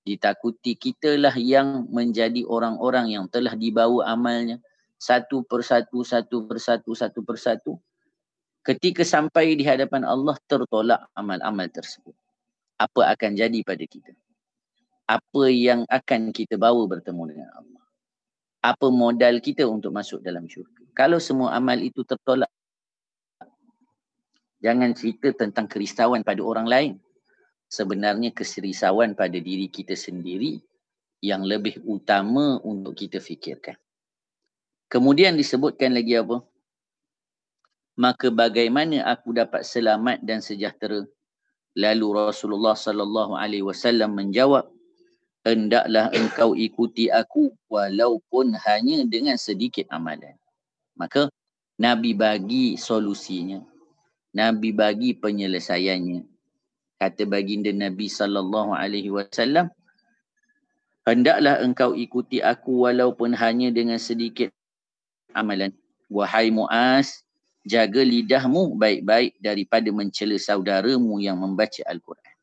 Ditakuti 0.00 0.80
kitalah 0.80 1.36
yang 1.36 1.84
menjadi 1.92 2.40
orang-orang 2.48 3.12
yang 3.12 3.28
telah 3.28 3.52
dibawa 3.52 4.08
amalnya 4.08 4.56
satu 4.96 5.44
persatu, 5.44 6.08
satu 6.08 6.48
persatu, 6.48 6.96
satu 6.96 7.20
persatu. 7.20 7.72
Ketika 8.66 9.06
sampai 9.06 9.54
di 9.54 9.62
hadapan 9.62 10.02
Allah 10.02 10.34
tertolak 10.50 11.06
amal-amal 11.14 11.70
tersebut. 11.70 12.18
Apa 12.76 13.14
akan 13.14 13.38
jadi 13.38 13.62
pada 13.62 13.86
kita? 13.86 14.10
apa 15.06 15.46
yang 15.46 15.86
akan 15.86 16.34
kita 16.34 16.58
bawa 16.58 16.82
bertemu 16.90 17.22
dengan 17.30 17.48
Allah. 17.54 17.84
Apa 18.66 18.90
modal 18.90 19.38
kita 19.38 19.62
untuk 19.62 19.94
masuk 19.94 20.18
dalam 20.18 20.50
syurga. 20.50 20.82
Kalau 20.90 21.22
semua 21.22 21.54
amal 21.54 21.78
itu 21.78 22.02
tertolak, 22.02 22.50
jangan 24.58 24.90
cerita 24.98 25.30
tentang 25.30 25.70
kerisauan 25.70 26.26
pada 26.26 26.42
orang 26.42 26.66
lain. 26.66 26.92
Sebenarnya 27.70 28.34
keserisauan 28.34 29.14
pada 29.14 29.38
diri 29.38 29.70
kita 29.70 29.94
sendiri 29.94 30.58
yang 31.22 31.46
lebih 31.46 31.78
utama 31.86 32.58
untuk 32.66 32.98
kita 32.98 33.22
fikirkan. 33.22 33.78
Kemudian 34.90 35.38
disebutkan 35.38 35.94
lagi 35.94 36.18
apa? 36.18 36.42
Maka 37.96 38.28
bagaimana 38.28 39.08
aku 39.08 39.32
dapat 39.32 39.64
selamat 39.64 40.20
dan 40.20 40.44
sejahtera? 40.44 41.08
Lalu 41.76 42.06
Rasulullah 42.12 42.76
sallallahu 42.76 43.36
alaihi 43.36 43.64
wasallam 43.64 44.16
menjawab, 44.16 44.68
hendaklah 45.44 46.12
engkau 46.12 46.52
ikuti 46.56 47.08
aku 47.08 47.52
walaupun 47.72 48.56
hanya 48.68 49.04
dengan 49.08 49.40
sedikit 49.40 49.88
amalan. 49.92 50.36
Maka 50.96 51.28
Nabi 51.76 52.16
bagi 52.16 52.80
solusinya. 52.80 53.60
Nabi 54.32 54.72
bagi 54.72 55.16
penyelesaiannya. 55.16 56.24
Kata 56.96 57.28
baginda 57.28 57.72
Nabi 57.72 58.08
sallallahu 58.08 58.72
alaihi 58.72 59.12
wasallam, 59.12 59.68
hendaklah 61.04 61.60
engkau 61.60 61.92
ikuti 61.92 62.40
aku 62.40 62.88
walaupun 62.88 63.36
hanya 63.36 63.68
dengan 63.68 64.00
sedikit 64.00 64.48
amalan. 65.36 65.76
Wahai 66.08 66.48
Muaz, 66.48 67.25
jaga 67.66 68.00
lidahmu 68.06 68.78
baik-baik 68.78 69.42
daripada 69.42 69.90
mencela 69.90 70.38
saudaramu 70.38 71.18
yang 71.18 71.36
membaca 71.42 71.82
Al-Quran. 71.82 72.34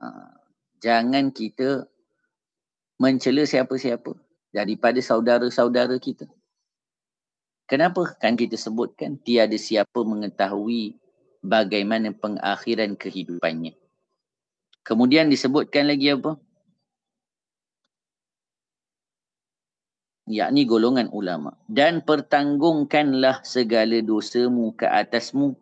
Ha 0.00 0.42
jangan 0.82 1.30
kita 1.30 1.86
mencela 2.98 3.46
siapa-siapa 3.46 4.18
daripada 4.50 4.98
saudara-saudara 4.98 5.94
kita. 6.02 6.26
Kenapa? 7.70 8.18
Kan 8.18 8.34
kita 8.34 8.58
sebutkan 8.58 9.16
tiada 9.22 9.54
siapa 9.56 10.02
mengetahui 10.02 10.98
bagaimana 11.40 12.10
pengakhiran 12.12 12.98
kehidupannya. 12.98 13.78
Kemudian 14.82 15.30
disebutkan 15.30 15.86
lagi 15.86 16.10
apa? 16.12 16.36
Yakni 20.32 20.64
golongan 20.64 21.12
ulama. 21.12 21.54
Dan 21.68 22.02
pertanggungkanlah 22.02 23.44
segala 23.44 24.00
dosamu 24.00 24.72
ke 24.72 24.88
atasmu. 24.88 25.54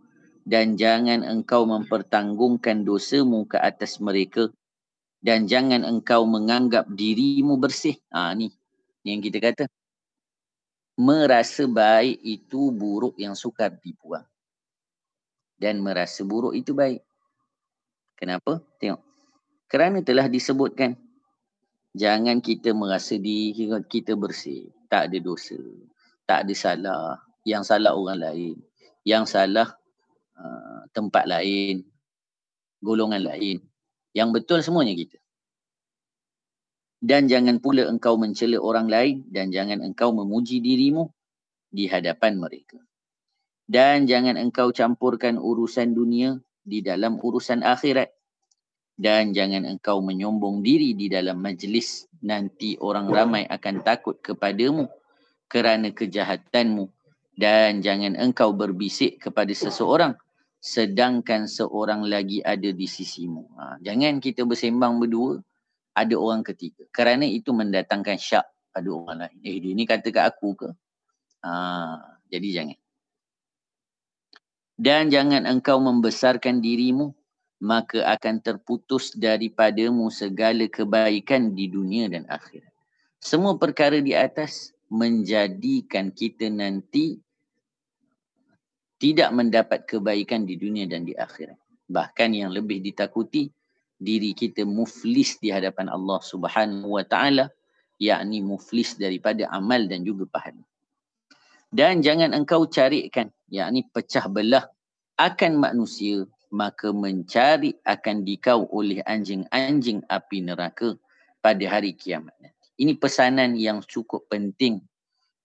Dan 0.47 0.79
jangan 0.79 1.27
engkau 1.27 1.69
mempertanggungkan 1.69 2.87
dosamu 2.87 3.45
ke 3.45 3.59
atas 3.61 4.01
mereka. 4.01 4.49
Dan 5.21 5.45
jangan 5.45 5.85
engkau 5.85 6.25
menganggap 6.25 6.89
dirimu 6.89 7.61
bersih. 7.61 7.99
Ha 8.15 8.33
ni. 8.33 8.49
Ni 9.05 9.19
yang 9.19 9.21
kita 9.21 9.39
kata. 9.43 9.65
Merasa 10.97 11.69
baik 11.69 12.23
itu 12.25 12.73
buruk 12.73 13.19
yang 13.21 13.37
sukar 13.37 13.77
dibuang. 13.77 14.25
Dan 15.61 15.85
merasa 15.85 16.25
buruk 16.25 16.57
itu 16.57 16.73
baik. 16.73 17.05
Kenapa? 18.17 18.65
Tengok. 18.81 19.01
Kerana 19.69 20.01
telah 20.01 20.29
disebutkan 20.29 20.97
Jangan 21.91 22.39
kita 22.39 22.71
merasa 22.71 23.19
diri 23.19 23.67
kita 23.91 24.15
bersih. 24.15 24.71
Tak 24.87 25.11
ada 25.11 25.19
dosa. 25.19 25.59
Tak 26.23 26.47
ada 26.47 26.55
salah. 26.55 27.19
Yang 27.43 27.75
salah 27.75 27.93
orang 27.99 28.19
lain. 28.23 28.57
Yang 29.03 29.25
salah 29.35 29.69
uh, 30.39 30.87
tempat 30.95 31.27
lain. 31.27 31.83
Golongan 32.79 33.27
lain. 33.27 33.59
Yang 34.15 34.29
betul 34.39 34.59
semuanya 34.63 34.95
kita. 34.95 35.19
Dan 37.01 37.33
jangan 37.33 37.65
pula 37.65 37.89
engkau 37.89 38.21
mencela 38.21 38.61
orang 38.61 38.85
lain 38.85 39.25
dan 39.33 39.49
jangan 39.49 39.81
engkau 39.81 40.13
memuji 40.13 40.61
dirimu 40.61 41.09
di 41.73 41.89
hadapan 41.89 42.37
mereka. 42.37 42.77
Dan 43.65 44.05
jangan 44.05 44.37
engkau 44.37 44.69
campurkan 44.69 45.41
urusan 45.41 45.97
dunia 45.97 46.37
di 46.61 46.85
dalam 46.85 47.17
urusan 47.17 47.65
akhirat 47.65 48.13
dan 49.01 49.33
jangan 49.33 49.65
engkau 49.65 50.05
menyombong 50.05 50.61
diri 50.61 50.93
di 50.93 51.09
dalam 51.09 51.41
majlis 51.41 52.05
nanti 52.21 52.77
orang 52.77 53.09
ramai 53.09 53.49
akan 53.49 53.81
takut 53.81 54.21
kepadamu 54.21 54.85
kerana 55.49 55.89
kejahatanmu 55.89 56.85
dan 57.33 57.81
jangan 57.81 58.13
engkau 58.21 58.53
berbisik 58.53 59.17
kepada 59.17 59.57
seseorang 59.57 60.13
sedangkan 60.61 61.49
seorang 61.49 62.05
lagi 62.05 62.45
ada 62.45 62.69
di 62.69 62.85
sisimu. 62.85 63.49
Ha, 63.57 63.81
jangan 63.81 64.21
kita 64.21 64.45
bersembang 64.45 65.01
berdua 65.01 65.41
ada 65.97 66.15
orang 66.21 66.45
ketiga 66.45 66.85
kerana 66.93 67.25
itu 67.25 67.57
mendatangkan 67.57 68.21
syak 68.21 68.45
pada 68.69 68.89
orang 68.93 69.25
lain. 69.25 69.39
Eh 69.41 69.57
dia 69.65 69.73
ni 69.73 69.89
kata 69.89 70.13
kat 70.13 70.25
aku 70.29 70.53
ke? 70.61 70.69
Ha, 71.41 71.51
jadi 72.29 72.49
jangan. 72.53 72.79
Dan 74.77 75.09
jangan 75.09 75.49
engkau 75.49 75.81
membesarkan 75.81 76.61
dirimu 76.61 77.17
maka 77.61 78.01
akan 78.09 78.41
terputus 78.41 79.13
daripadamu 79.13 80.09
segala 80.09 80.65
kebaikan 80.67 81.53
di 81.53 81.69
dunia 81.69 82.09
dan 82.09 82.25
akhirat. 82.25 82.73
Semua 83.21 83.61
perkara 83.61 84.01
di 84.01 84.17
atas 84.17 84.73
menjadikan 84.89 86.09
kita 86.09 86.49
nanti 86.49 87.21
tidak 88.97 89.31
mendapat 89.33 89.85
kebaikan 89.85 90.49
di 90.49 90.57
dunia 90.57 90.89
dan 90.89 91.05
di 91.05 91.13
akhirat. 91.13 91.57
Bahkan 91.89 92.31
yang 92.33 92.51
lebih 92.53 92.81
ditakuti 92.81 93.53
diri 94.01 94.33
kita 94.33 94.65
muflis 94.65 95.37
di 95.37 95.53
hadapan 95.53 95.93
Allah 95.93 96.21
Subhanahu 96.25 96.97
wa 96.97 97.05
taala 97.05 97.53
yakni 98.01 98.41
muflis 98.41 98.97
daripada 98.97 99.45
amal 99.53 99.85
dan 99.85 100.01
juga 100.01 100.25
pahala. 100.25 100.65
Dan 101.69 102.01
jangan 102.01 102.33
engkau 102.33 102.65
carikan 102.67 103.29
yakni 103.53 103.85
pecah 103.85 104.27
belah 104.33 104.65
akan 105.21 105.61
manusia 105.61 106.25
maka 106.51 106.91
mencari 106.91 107.79
akan 107.87 108.27
dikau 108.27 108.67
oleh 108.75 109.01
anjing-anjing 109.07 110.03
api 110.11 110.43
neraka 110.43 110.99
pada 111.39 111.65
hari 111.71 111.95
kiamat. 111.95 112.35
Ini 112.77 112.99
pesanan 112.99 113.55
yang 113.55 113.81
cukup 113.87 114.27
penting 114.27 114.83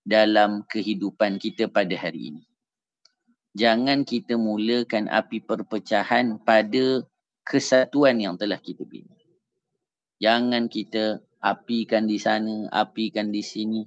dalam 0.02 0.66
kehidupan 0.66 1.38
kita 1.38 1.70
pada 1.70 1.94
hari 1.94 2.34
ini. 2.34 2.44
Jangan 3.56 4.04
kita 4.04 4.36
mulakan 4.36 5.08
api 5.08 5.40
perpecahan 5.40 6.42
pada 6.44 7.06
kesatuan 7.48 8.20
yang 8.20 8.36
telah 8.36 8.60
kita 8.60 8.84
bina. 8.84 9.16
Jangan 10.20 10.68
kita 10.68 11.22
apikan 11.40 12.10
di 12.10 12.18
sana, 12.18 12.68
apikan 12.74 13.30
di 13.30 13.46
sini. 13.46 13.86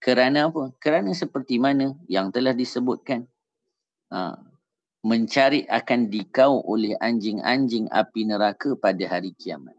Kerana 0.00 0.50
apa? 0.50 0.74
Kerana 0.80 1.12
seperti 1.14 1.60
mana 1.60 1.94
yang 2.10 2.32
telah 2.32 2.52
disebutkan. 2.56 3.28
Ha, 4.10 4.36
mencari 5.03 5.63
akan 5.63 6.11
dikau 6.11 6.59
oleh 6.67 6.95
anjing-anjing 6.99 7.87
api 7.87 8.27
neraka 8.27 8.75
pada 8.75 9.03
hari 9.07 9.31
kiamat. 9.31 9.75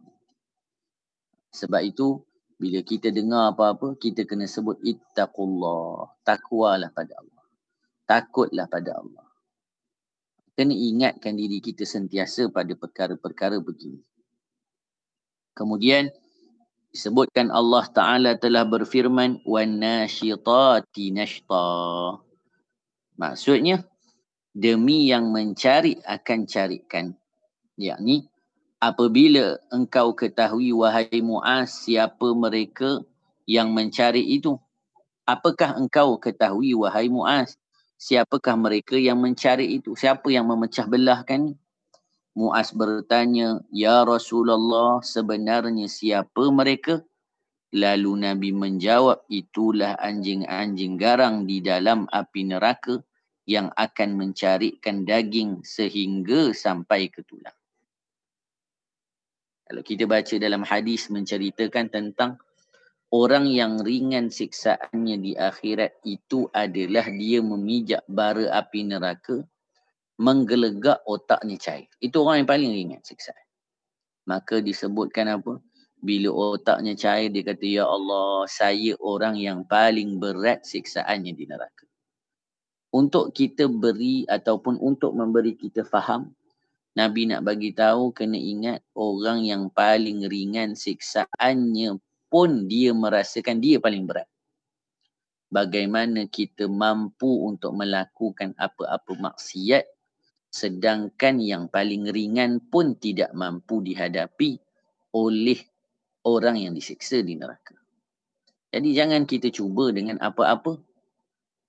Sebab 1.52 1.82
itu, 1.84 2.24
bila 2.56 2.80
kita 2.84 3.08
dengar 3.12 3.52
apa-apa, 3.52 3.96
kita 3.96 4.24
kena 4.24 4.44
sebut 4.44 4.76
ittaqullah. 4.84 6.12
Takwalah 6.24 6.92
pada 6.92 7.16
Allah. 7.16 7.44
Takutlah 8.04 8.66
pada 8.68 9.00
Allah. 9.00 9.26
Kena 10.52 10.76
ingatkan 10.76 11.40
diri 11.40 11.62
kita 11.64 11.88
sentiasa 11.88 12.52
pada 12.52 12.76
perkara-perkara 12.76 13.62
begini. 13.64 14.04
Kemudian, 15.56 16.12
disebutkan 16.92 17.48
Allah 17.48 17.84
Ta'ala 17.88 18.32
telah 18.36 18.68
berfirman, 18.68 19.40
وَالنَّاشِطَاتِ 19.48 20.92
نَشْطَى 20.92 21.68
Maksudnya, 23.20 23.84
demi 24.55 25.11
yang 25.11 25.35
mencari 25.35 25.99
akan 26.07 26.47
carikan. 26.47 27.11
Yakni 27.75 28.31
apabila 28.79 29.59
engkau 29.67 30.15
ketahui 30.15 30.71
wahai 30.71 31.19
Muaz 31.19 31.83
siapa 31.83 32.31
mereka 32.31 33.03
yang 33.43 33.75
mencari 33.75 34.23
itu. 34.23 34.55
Apakah 35.27 35.75
engkau 35.75 36.15
ketahui 36.15 36.71
wahai 36.71 37.11
Muaz 37.11 37.59
siapakah 37.99 38.55
mereka 38.55 38.95
yang 38.95 39.19
mencari 39.19 39.75
itu? 39.75 39.91
Siapa 39.99 40.31
yang 40.31 40.47
memecah 40.47 40.87
belahkan? 40.87 41.55
Muaz 42.35 42.75
bertanya, 42.75 43.63
Ya 43.71 44.03
Rasulullah 44.03 44.99
sebenarnya 44.99 45.87
siapa 45.87 46.51
mereka? 46.51 47.03
Lalu 47.75 48.23
Nabi 48.23 48.49
menjawab, 48.55 49.27
itulah 49.27 49.99
anjing-anjing 49.99 50.95
garang 50.95 51.43
di 51.47 51.59
dalam 51.59 52.07
api 52.07 52.47
neraka 52.47 53.03
yang 53.45 53.69
akan 53.77 54.17
mencarikan 54.17 55.05
daging 55.05 55.61
sehingga 55.61 56.49
sampai 56.51 57.13
ke 57.13 57.21
tulang. 57.21 57.53
Kalau 59.65 59.81
kita 59.81 60.05
baca 60.05 60.35
dalam 60.37 60.61
hadis 60.61 61.09
menceritakan 61.09 61.89
tentang 61.89 62.37
orang 63.09 63.49
yang 63.49 63.81
ringan 63.81 64.29
siksaannya 64.29 65.15
di 65.21 65.31
akhirat 65.33 66.05
itu 66.05 66.49
adalah 66.53 67.05
dia 67.09 67.41
memijak 67.41 68.05
bara 68.09 68.49
api 68.53 68.85
neraka 68.85 69.41
menggelegak 70.21 71.01
otaknya 71.05 71.57
cair. 71.57 71.89
Itu 71.97 72.25
orang 72.25 72.45
yang 72.45 72.49
paling 72.49 72.71
ringan 72.71 73.01
siksaan. 73.01 73.45
Maka 74.25 74.61
disebutkan 74.61 75.37
apa? 75.37 75.61
Bila 76.01 76.29
otaknya 76.29 76.93
cair 76.93 77.33
dia 77.33 77.41
kata 77.41 77.65
ya 77.65 77.83
Allah 77.89 78.45
saya 78.45 78.93
orang 79.01 79.37
yang 79.37 79.65
paling 79.65 80.21
berat 80.21 80.61
siksaannya 80.61 81.33
di 81.33 81.45
neraka 81.49 81.84
untuk 82.95 83.35
kita 83.35 83.67
beri 83.67 84.23
ataupun 84.23 84.79
untuk 84.79 85.11
memberi 85.11 85.59
kita 85.59 85.83
faham 85.83 86.31
Nabi 86.95 87.27
nak 87.27 87.43
bagi 87.43 87.75
tahu 87.75 88.15
kena 88.15 88.39
ingat 88.39 88.79
orang 88.95 89.43
yang 89.43 89.67
paling 89.67 90.23
ringan 90.31 90.79
siksaannya 90.79 91.99
pun 92.31 92.71
dia 92.71 92.95
merasakan 92.95 93.59
dia 93.59 93.83
paling 93.83 94.07
berat. 94.07 94.31
Bagaimana 95.51 96.23
kita 96.31 96.71
mampu 96.71 97.27
untuk 97.43 97.75
melakukan 97.75 98.55
apa-apa 98.55 99.11
maksiat 99.11 99.83
sedangkan 100.47 101.43
yang 101.43 101.67
paling 101.67 102.07
ringan 102.07 102.63
pun 102.63 102.95
tidak 102.95 103.35
mampu 103.35 103.83
dihadapi 103.83 104.55
oleh 105.11 105.59
orang 106.23 106.63
yang 106.63 106.71
disiksa 106.71 107.19
di 107.19 107.35
neraka. 107.35 107.75
Jadi 108.71 108.95
jangan 108.95 109.27
kita 109.27 109.51
cuba 109.51 109.91
dengan 109.91 110.15
apa-apa 110.23 110.79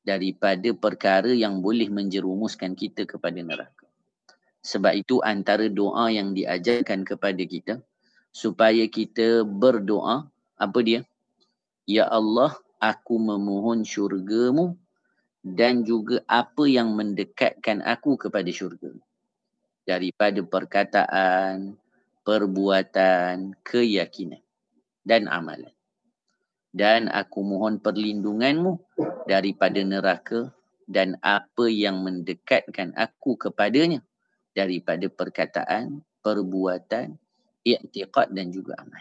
daripada 0.07 0.71
perkara 0.71 1.35
yang 1.35 1.59
boleh 1.59 1.91
menjerumuskan 1.91 2.79
kita 2.79 3.03
kepada 3.11 3.43
neraka. 3.43 3.91
Sebab 4.63 4.95
itu 4.95 5.19
antara 5.27 5.67
doa 5.67 6.07
yang 6.15 6.31
diajarkan 6.31 7.03
kepada 7.03 7.43
kita 7.43 7.83
supaya 8.31 8.87
kita 8.87 9.43
berdoa 9.43 10.31
apa 10.55 10.79
dia? 10.87 11.03
Ya 11.91 12.07
Allah, 12.07 12.55
aku 12.79 13.19
memohon 13.19 13.83
syurgamu 13.83 14.79
dan 15.43 15.83
juga 15.83 16.23
apa 16.31 16.71
yang 16.71 16.95
mendekatkan 16.95 17.83
aku 17.83 18.15
kepada 18.15 18.51
syurga. 18.55 18.95
Daripada 19.87 20.43
perkataan, 20.43 21.79
perbuatan, 22.27 23.55
keyakinan 23.63 24.43
dan 25.07 25.31
amalan 25.31 25.76
dan 26.77 27.09
aku 27.09 27.41
mohon 27.41 27.81
perlindunganmu 27.81 28.77
daripada 29.25 29.81
neraka 29.81 30.53
dan 30.85 31.17
apa 31.25 31.73
yang 31.73 32.05
mendekatkan 32.05 32.93
aku 32.93 33.41
kepadanya 33.41 34.05
daripada 34.53 35.09
perkataan, 35.09 36.05
perbuatan, 36.21 37.17
i'tiqad 37.65 38.29
dan 38.37 38.53
juga 38.53 38.77
amal. 38.77 39.01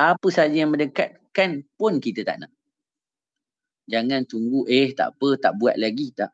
Apa 0.00 0.32
saja 0.32 0.64
yang 0.64 0.72
mendekatkan 0.72 1.68
pun 1.76 2.00
kita 2.00 2.24
tak 2.24 2.48
nak. 2.48 2.52
Jangan 3.84 4.24
tunggu 4.24 4.64
eh 4.64 4.96
tak 4.96 5.20
apa 5.20 5.36
tak 5.36 5.60
buat 5.60 5.76
lagi 5.76 6.16
tak. 6.16 6.32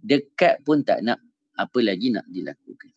Dekat 0.00 0.64
pun 0.64 0.80
tak 0.80 1.04
nak 1.04 1.20
apa 1.60 1.78
lagi 1.84 2.08
nak 2.08 2.24
dilakukan. 2.24 2.88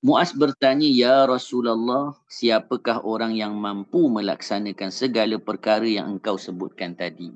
Muaz 0.00 0.32
bertanya, 0.32 0.88
Ya 0.88 1.28
Rasulullah, 1.28 2.16
siapakah 2.24 3.04
orang 3.04 3.36
yang 3.36 3.52
mampu 3.52 4.08
melaksanakan 4.08 4.88
segala 4.88 5.36
perkara 5.36 5.84
yang 5.84 6.16
engkau 6.16 6.40
sebutkan 6.40 6.96
tadi? 6.96 7.28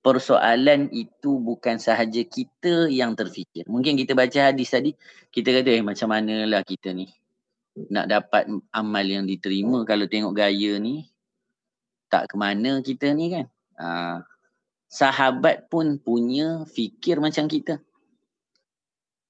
Persoalan 0.00 0.88
itu 0.96 1.36
bukan 1.36 1.76
sahaja 1.76 2.24
kita 2.24 2.88
yang 2.88 3.12
terfikir. 3.12 3.68
Mungkin 3.68 4.00
kita 4.00 4.16
baca 4.16 4.48
hadis 4.48 4.72
tadi, 4.72 4.96
kita 5.28 5.52
kata, 5.60 5.76
eh 5.76 5.84
macam 5.84 6.08
manalah 6.08 6.64
kita 6.64 6.96
ni 6.96 7.12
nak 7.88 8.10
dapat 8.10 8.50
amal 8.74 9.06
yang 9.06 9.24
diterima 9.24 9.86
kalau 9.86 10.10
tengok 10.10 10.34
gaya 10.34 10.76
ni 10.82 11.06
tak 12.10 12.26
ke 12.26 12.34
mana 12.34 12.82
kita 12.82 13.14
ni 13.14 13.30
kan. 13.30 13.46
Uh, 13.78 14.18
sahabat 14.90 15.70
pun 15.70 15.96
punya 16.02 16.66
fikir 16.66 17.22
macam 17.22 17.46
kita. 17.46 17.78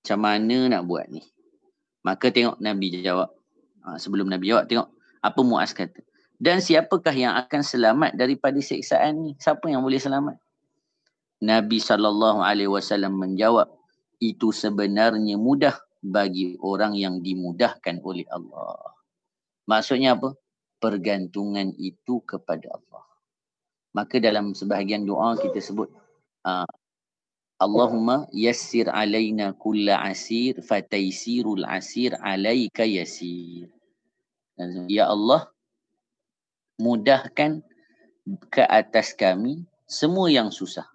Macam 0.00 0.18
mana 0.24 0.56
nak 0.72 0.88
buat 0.88 1.06
ni? 1.12 1.20
Maka 2.06 2.32
tengok 2.32 2.56
Nabi 2.60 3.00
jawab. 3.00 3.30
Ha, 3.84 3.96
sebelum 4.00 4.28
Nabi 4.28 4.52
jawab 4.52 4.68
tengok 4.68 4.88
apa 5.20 5.40
Muaz 5.44 5.76
kata. 5.76 6.00
Dan 6.40 6.64
siapakah 6.64 7.12
yang 7.12 7.36
akan 7.36 7.60
selamat 7.60 8.16
daripada 8.16 8.56
siksaan 8.64 9.28
ni? 9.28 9.30
Siapa 9.36 9.68
yang 9.68 9.84
boleh 9.84 10.00
selamat? 10.00 10.40
Nabi 11.44 11.80
SAW 11.80 12.40
menjawab, 13.12 13.68
itu 14.20 14.48
sebenarnya 14.48 15.36
mudah 15.36 15.76
bagi 16.00 16.56
orang 16.64 16.96
yang 16.96 17.20
dimudahkan 17.20 18.00
oleh 18.00 18.24
Allah. 18.32 18.96
Maksudnya 19.68 20.16
apa? 20.16 20.32
Pergantungan 20.80 21.76
itu 21.76 22.24
kepada 22.24 22.72
Allah. 22.72 23.04
Maka 23.92 24.16
dalam 24.16 24.56
sebahagian 24.56 25.04
doa 25.04 25.36
kita 25.36 25.60
sebut, 25.60 25.92
uh, 26.48 26.64
Allahumma 27.61 28.25
yassir 28.33 28.88
alaina 28.88 29.53
kulla 29.53 30.01
asir 30.09 30.64
fataysirul 30.64 31.68
asir 31.68 32.16
alaika 32.25 32.88
yasir. 32.88 33.68
Ya 34.88 35.12
Allah, 35.12 35.53
mudahkan 36.81 37.61
ke 38.49 38.64
atas 38.64 39.12
kami 39.12 39.68
semua 39.85 40.33
yang 40.33 40.49
susah. 40.49 40.88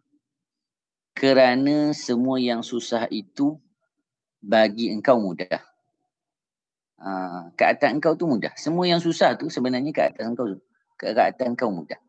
Kerana 1.13 1.93
semua 1.93 2.41
yang 2.41 2.65
susah 2.65 3.06
itu 3.13 3.62
bagi 4.41 4.89
engkau 4.89 5.21
mudah. 5.21 5.62
Uh, 6.97 7.54
ke 7.54 7.62
atas 7.62 7.93
engkau 7.93 8.17
tu 8.17 8.25
mudah. 8.25 8.51
Semua 8.58 8.89
yang 8.89 8.97
susah 8.97 9.38
tu 9.38 9.54
sebenarnya 9.54 9.93
ke 9.93 10.01
atas 10.01 10.25
engkau 10.25 10.58
ke 10.97 11.13
atas 11.13 11.45
engkau 11.45 11.69
mudah 11.69 12.01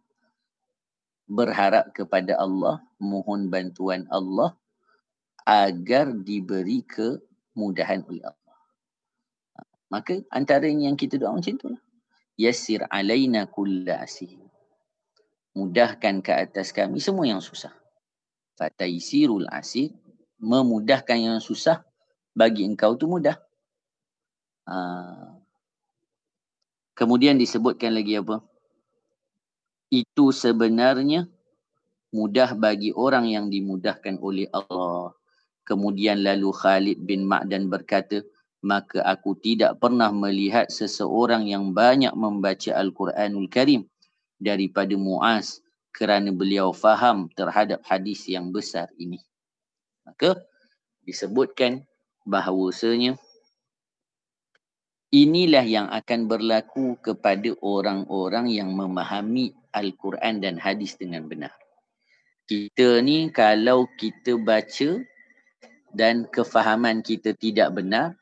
berharap 1.26 1.90
kepada 1.90 2.38
Allah, 2.38 2.82
mohon 3.02 3.50
bantuan 3.50 4.06
Allah 4.10 4.54
agar 5.46 6.10
diberi 6.10 6.82
kemudahan 6.86 8.02
oleh 8.06 8.22
Allah. 8.26 8.56
Maka 9.86 10.18
antara 10.34 10.66
yang 10.66 10.98
kita 10.98 11.18
doa 11.18 11.30
macam 11.30 11.54
itulah. 11.54 11.82
Yassir 12.34 12.82
alaina 12.90 13.46
kulla 13.46 14.02
asih. 14.02 14.38
Mudahkan 15.54 16.20
ke 16.20 16.32
atas 16.34 16.74
kami 16.74 16.98
semua 16.98 17.24
yang 17.30 17.38
susah. 17.38 17.70
Fataisirul 18.58 19.46
asih. 19.48 19.94
Memudahkan 20.36 21.16
yang 21.16 21.38
susah 21.40 21.80
bagi 22.36 22.66
engkau 22.66 22.98
tu 22.98 23.08
mudah. 23.08 23.40
Kemudian 26.98 27.38
disebutkan 27.38 27.94
lagi 27.94 28.18
apa? 28.20 28.42
Itu 29.90 30.34
sebenarnya 30.34 31.30
mudah 32.10 32.56
bagi 32.56 32.90
orang 32.96 33.30
yang 33.30 33.46
dimudahkan 33.52 34.18
oleh 34.18 34.50
Allah. 34.50 35.14
Kemudian 35.66 36.22
lalu 36.22 36.54
Khalid 36.54 37.02
bin 37.02 37.26
Ma'dan 37.26 37.66
berkata, 37.66 38.22
maka 38.62 39.02
aku 39.02 39.34
tidak 39.38 39.78
pernah 39.82 40.10
melihat 40.10 40.70
seseorang 40.70 41.46
yang 41.46 41.70
banyak 41.74 42.14
membaca 42.14 42.70
Al-Quranul 42.74 43.50
Karim 43.50 43.86
daripada 44.38 44.94
Muaz 44.94 45.62
kerana 45.94 46.28
beliau 46.34 46.70
faham 46.70 47.30
terhadap 47.34 47.82
hadis 47.86 48.26
yang 48.28 48.50
besar 48.52 48.90
ini. 48.98 49.22
Maka 50.06 50.38
disebutkan 51.02 51.82
bahawasanya 52.26 53.18
inilah 55.16 55.64
yang 55.64 55.88
akan 55.88 56.28
berlaku 56.28 57.00
kepada 57.00 57.56
orang-orang 57.64 58.52
yang 58.52 58.68
memahami 58.76 59.56
Al-Quran 59.72 60.44
dan 60.44 60.60
hadis 60.60 61.00
dengan 61.00 61.24
benar. 61.24 61.56
Kita 62.44 63.00
ni 63.00 63.32
kalau 63.32 63.88
kita 63.96 64.36
baca 64.36 65.00
dan 65.96 66.28
kefahaman 66.28 67.00
kita 67.00 67.32
tidak 67.32 67.72
benar, 67.72 68.12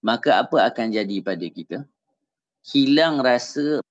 maka 0.00 0.40
apa 0.40 0.72
akan 0.72 0.88
jadi 0.96 1.20
pada 1.20 1.44
kita? 1.44 1.84
Hilang 2.64 3.20
rasa 3.20 3.84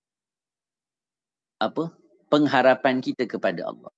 apa? 1.62 1.94
pengharapan 2.32 3.04
kita 3.04 3.28
kepada 3.28 3.68
Allah. 3.68 3.92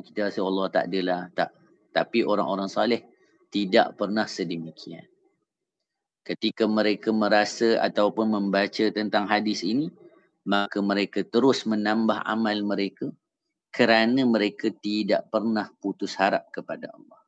Kita 0.00 0.32
rasa 0.32 0.40
Allah 0.40 0.66
tak 0.72 0.84
adalah. 0.88 1.28
Tak. 1.36 1.52
Tapi 1.92 2.24
orang-orang 2.24 2.72
salih 2.72 3.04
tidak 3.52 3.92
pernah 4.00 4.24
sedemikian. 4.24 5.04
Ketika 6.24 6.64
mereka 6.64 7.12
merasa 7.12 7.76
ataupun 7.84 8.32
membaca 8.32 8.88
tentang 8.88 9.28
hadis 9.28 9.60
ini, 9.60 9.92
maka 10.48 10.80
mereka 10.80 11.20
terus 11.20 11.68
menambah 11.68 12.24
amal 12.24 12.64
mereka 12.64 13.12
kerana 13.68 14.24
mereka 14.24 14.72
tidak 14.72 15.28
pernah 15.28 15.68
putus 15.84 16.16
harap 16.16 16.48
kepada 16.48 16.88
Allah. 16.96 17.20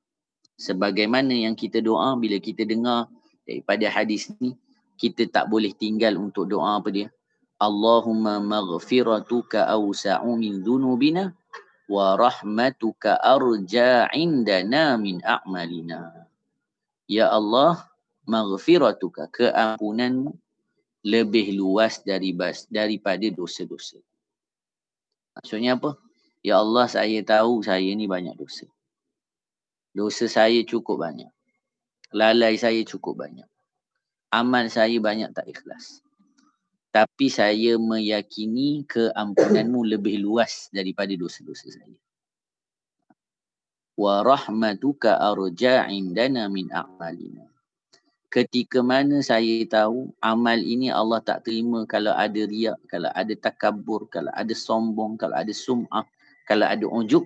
Sebagaimana 0.57 1.37
yang 1.37 1.53
kita 1.53 1.85
doa 1.85 2.17
bila 2.17 2.41
kita 2.41 2.65
dengar 2.65 3.13
daripada 3.45 3.85
hadis 3.93 4.33
ni, 4.41 4.57
kita 4.97 5.29
tak 5.29 5.53
boleh 5.53 5.77
tinggal 5.77 6.17
untuk 6.17 6.49
doa 6.49 6.81
apa 6.81 6.89
dia? 6.89 7.13
Allahumma 7.61 8.41
maghfiratuka 8.41 9.69
awsa'u 9.69 10.41
min 10.41 10.65
dhunubina 10.65 11.37
wa 11.89 12.17
rahmatuka 12.17 13.21
arja 13.21 14.09
indana 14.17 14.97
min 14.97 15.21
a'malina. 15.21 16.29
Ya 17.05 17.29
Allah, 17.29 17.85
maghfiratuka 18.27 19.31
keampunanmu 19.31 20.35
lebih 21.07 21.55
luas 21.55 22.03
dari 22.03 22.35
daripada 22.67 23.27
dosa-dosa. 23.31 24.03
Maksudnya 25.39 25.79
apa? 25.79 25.95
Ya 26.43 26.59
Allah 26.59 26.91
saya 26.91 27.23
tahu 27.23 27.63
saya 27.63 27.87
ni 27.95 28.11
banyak 28.11 28.35
dosa. 28.35 28.67
Dosa 29.95 30.27
saya 30.27 30.61
cukup 30.67 31.01
banyak. 31.01 31.31
Lalai 32.11 32.59
saya 32.59 32.83
cukup 32.83 33.23
banyak. 33.23 33.47
Amal 34.35 34.67
saya 34.67 34.99
banyak 34.99 35.31
tak 35.31 35.47
ikhlas. 35.47 36.03
Tapi 36.91 37.31
saya 37.31 37.79
meyakini 37.79 38.83
keampunanmu 38.89 39.87
lebih 39.95 40.19
luas 40.19 40.73
daripada 40.75 41.15
dosa-dosa 41.15 41.71
saya. 41.71 41.99
Wa 43.97 44.27
rahmatuka 44.27 45.17
arja 45.17 45.89
indana 45.89 46.51
min 46.53 46.69
a'malina 46.69 47.56
ketika 48.31 48.83
mana 48.83 49.23
saya 49.23 49.63
tahu 49.67 50.13
amal 50.21 50.59
ini 50.59 50.91
Allah 50.91 51.23
tak 51.23 51.47
terima 51.47 51.87
kalau 51.87 52.13
ada 52.13 52.43
riak, 52.47 52.79
kalau 52.91 53.11
ada 53.15 53.35
takabur, 53.39 54.11
kalau 54.11 54.31
ada 54.35 54.53
sombong, 54.53 55.17
kalau 55.17 55.35
ada 55.39 55.53
sum'ah, 55.55 56.05
kalau 56.47 56.67
ada 56.67 56.87
ujub, 56.87 57.25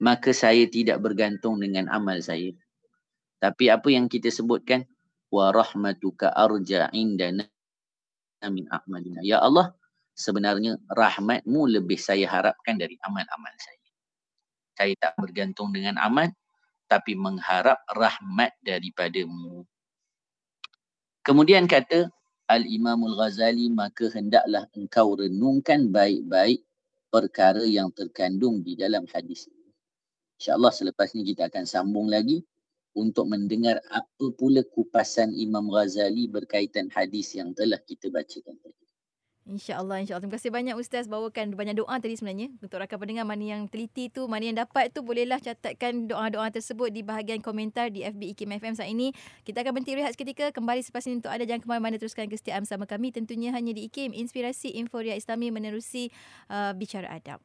maka 0.00 0.32
saya 0.32 0.64
tidak 0.66 1.00
bergantung 1.04 1.60
dengan 1.60 1.88
amal 1.92 2.18
saya. 2.24 2.52
Tapi 3.40 3.72
apa 3.72 3.88
yang 3.88 4.08
kita 4.08 4.28
sebutkan, 4.28 4.84
wa 5.32 5.52
rahmatuka 5.52 6.32
arja 6.34 6.88
indana 6.92 7.44
min 8.48 8.68
a'malina. 8.68 9.20
Ya 9.24 9.40
Allah, 9.40 9.72
sebenarnya 10.16 10.80
rahmatmu 10.92 11.80
lebih 11.80 12.00
saya 12.00 12.28
harapkan 12.28 12.76
dari 12.76 12.96
amal-amal 13.04 13.54
saya. 13.60 13.88
Saya 14.76 14.92
tak 14.96 15.14
bergantung 15.20 15.72
dengan 15.72 16.00
amal, 16.00 16.32
tapi 16.88 17.16
mengharap 17.16 17.84
rahmat 17.92 18.56
daripadamu. 18.64 19.64
Kemudian 21.20 21.68
kata 21.68 22.08
Al-Imamul 22.48 23.14
Ghazali 23.14 23.68
maka 23.68 24.08
hendaklah 24.10 24.64
engkau 24.72 25.20
renungkan 25.20 25.92
baik-baik 25.92 26.64
perkara 27.12 27.62
yang 27.62 27.92
terkandung 27.92 28.64
di 28.64 28.72
dalam 28.74 29.04
hadis 29.12 29.46
ini. 29.52 29.68
InsyaAllah 30.40 30.72
selepas 30.72 31.12
ini 31.12 31.36
kita 31.36 31.52
akan 31.52 31.68
sambung 31.68 32.08
lagi 32.08 32.40
untuk 32.96 33.28
mendengar 33.28 33.84
apa 33.92 34.26
pula 34.34 34.64
kupasan 34.64 35.36
Imam 35.36 35.68
Ghazali 35.68 36.26
berkaitan 36.26 36.88
hadis 36.88 37.36
yang 37.36 37.52
telah 37.52 37.78
kita 37.84 38.08
bacakan 38.08 38.56
tadi. 38.64 38.79
InsyaAllah, 39.50 40.06
insyaAllah. 40.06 40.22
Terima 40.22 40.36
kasih 40.38 40.50
banyak 40.54 40.74
Ustaz 40.78 41.10
bawakan 41.10 41.58
banyak 41.58 41.82
doa 41.82 41.98
tadi 41.98 42.14
sebenarnya. 42.14 42.54
Untuk 42.62 42.78
rakan 42.78 42.98
pendengar 43.02 43.26
mana 43.26 43.42
yang 43.42 43.66
teliti 43.66 44.06
tu, 44.06 44.30
mana 44.30 44.46
yang 44.46 44.56
dapat 44.62 44.94
tu, 44.94 45.02
bolehlah 45.02 45.42
catatkan 45.42 46.06
doa-doa 46.06 46.54
tersebut 46.54 46.94
di 46.94 47.02
bahagian 47.02 47.42
komentar 47.42 47.90
di 47.90 48.06
FB 48.06 48.38
IKIM 48.38 48.54
FM 48.62 48.74
saat 48.78 48.94
ini. 48.94 49.10
Kita 49.42 49.66
akan 49.66 49.74
berhenti 49.74 49.98
rehat 49.98 50.14
seketika. 50.14 50.54
Kembali 50.54 50.80
selepas 50.86 51.02
ini 51.10 51.18
untuk 51.18 51.34
anda 51.34 51.42
jangan 51.42 51.62
ke 51.66 51.68
mana-mana 51.68 51.98
teruskan 51.98 52.30
kesetiaan 52.30 52.62
bersama 52.62 52.86
kami. 52.86 53.10
Tentunya 53.10 53.50
hanya 53.50 53.74
di 53.74 53.90
IKIM, 53.90 54.14
Inspirasi 54.14 54.78
Inforia 54.78 55.18
Islami 55.18 55.50
menerusi 55.50 56.14
uh, 56.46 56.70
Bicara 56.72 57.10
Adab. 57.10 57.42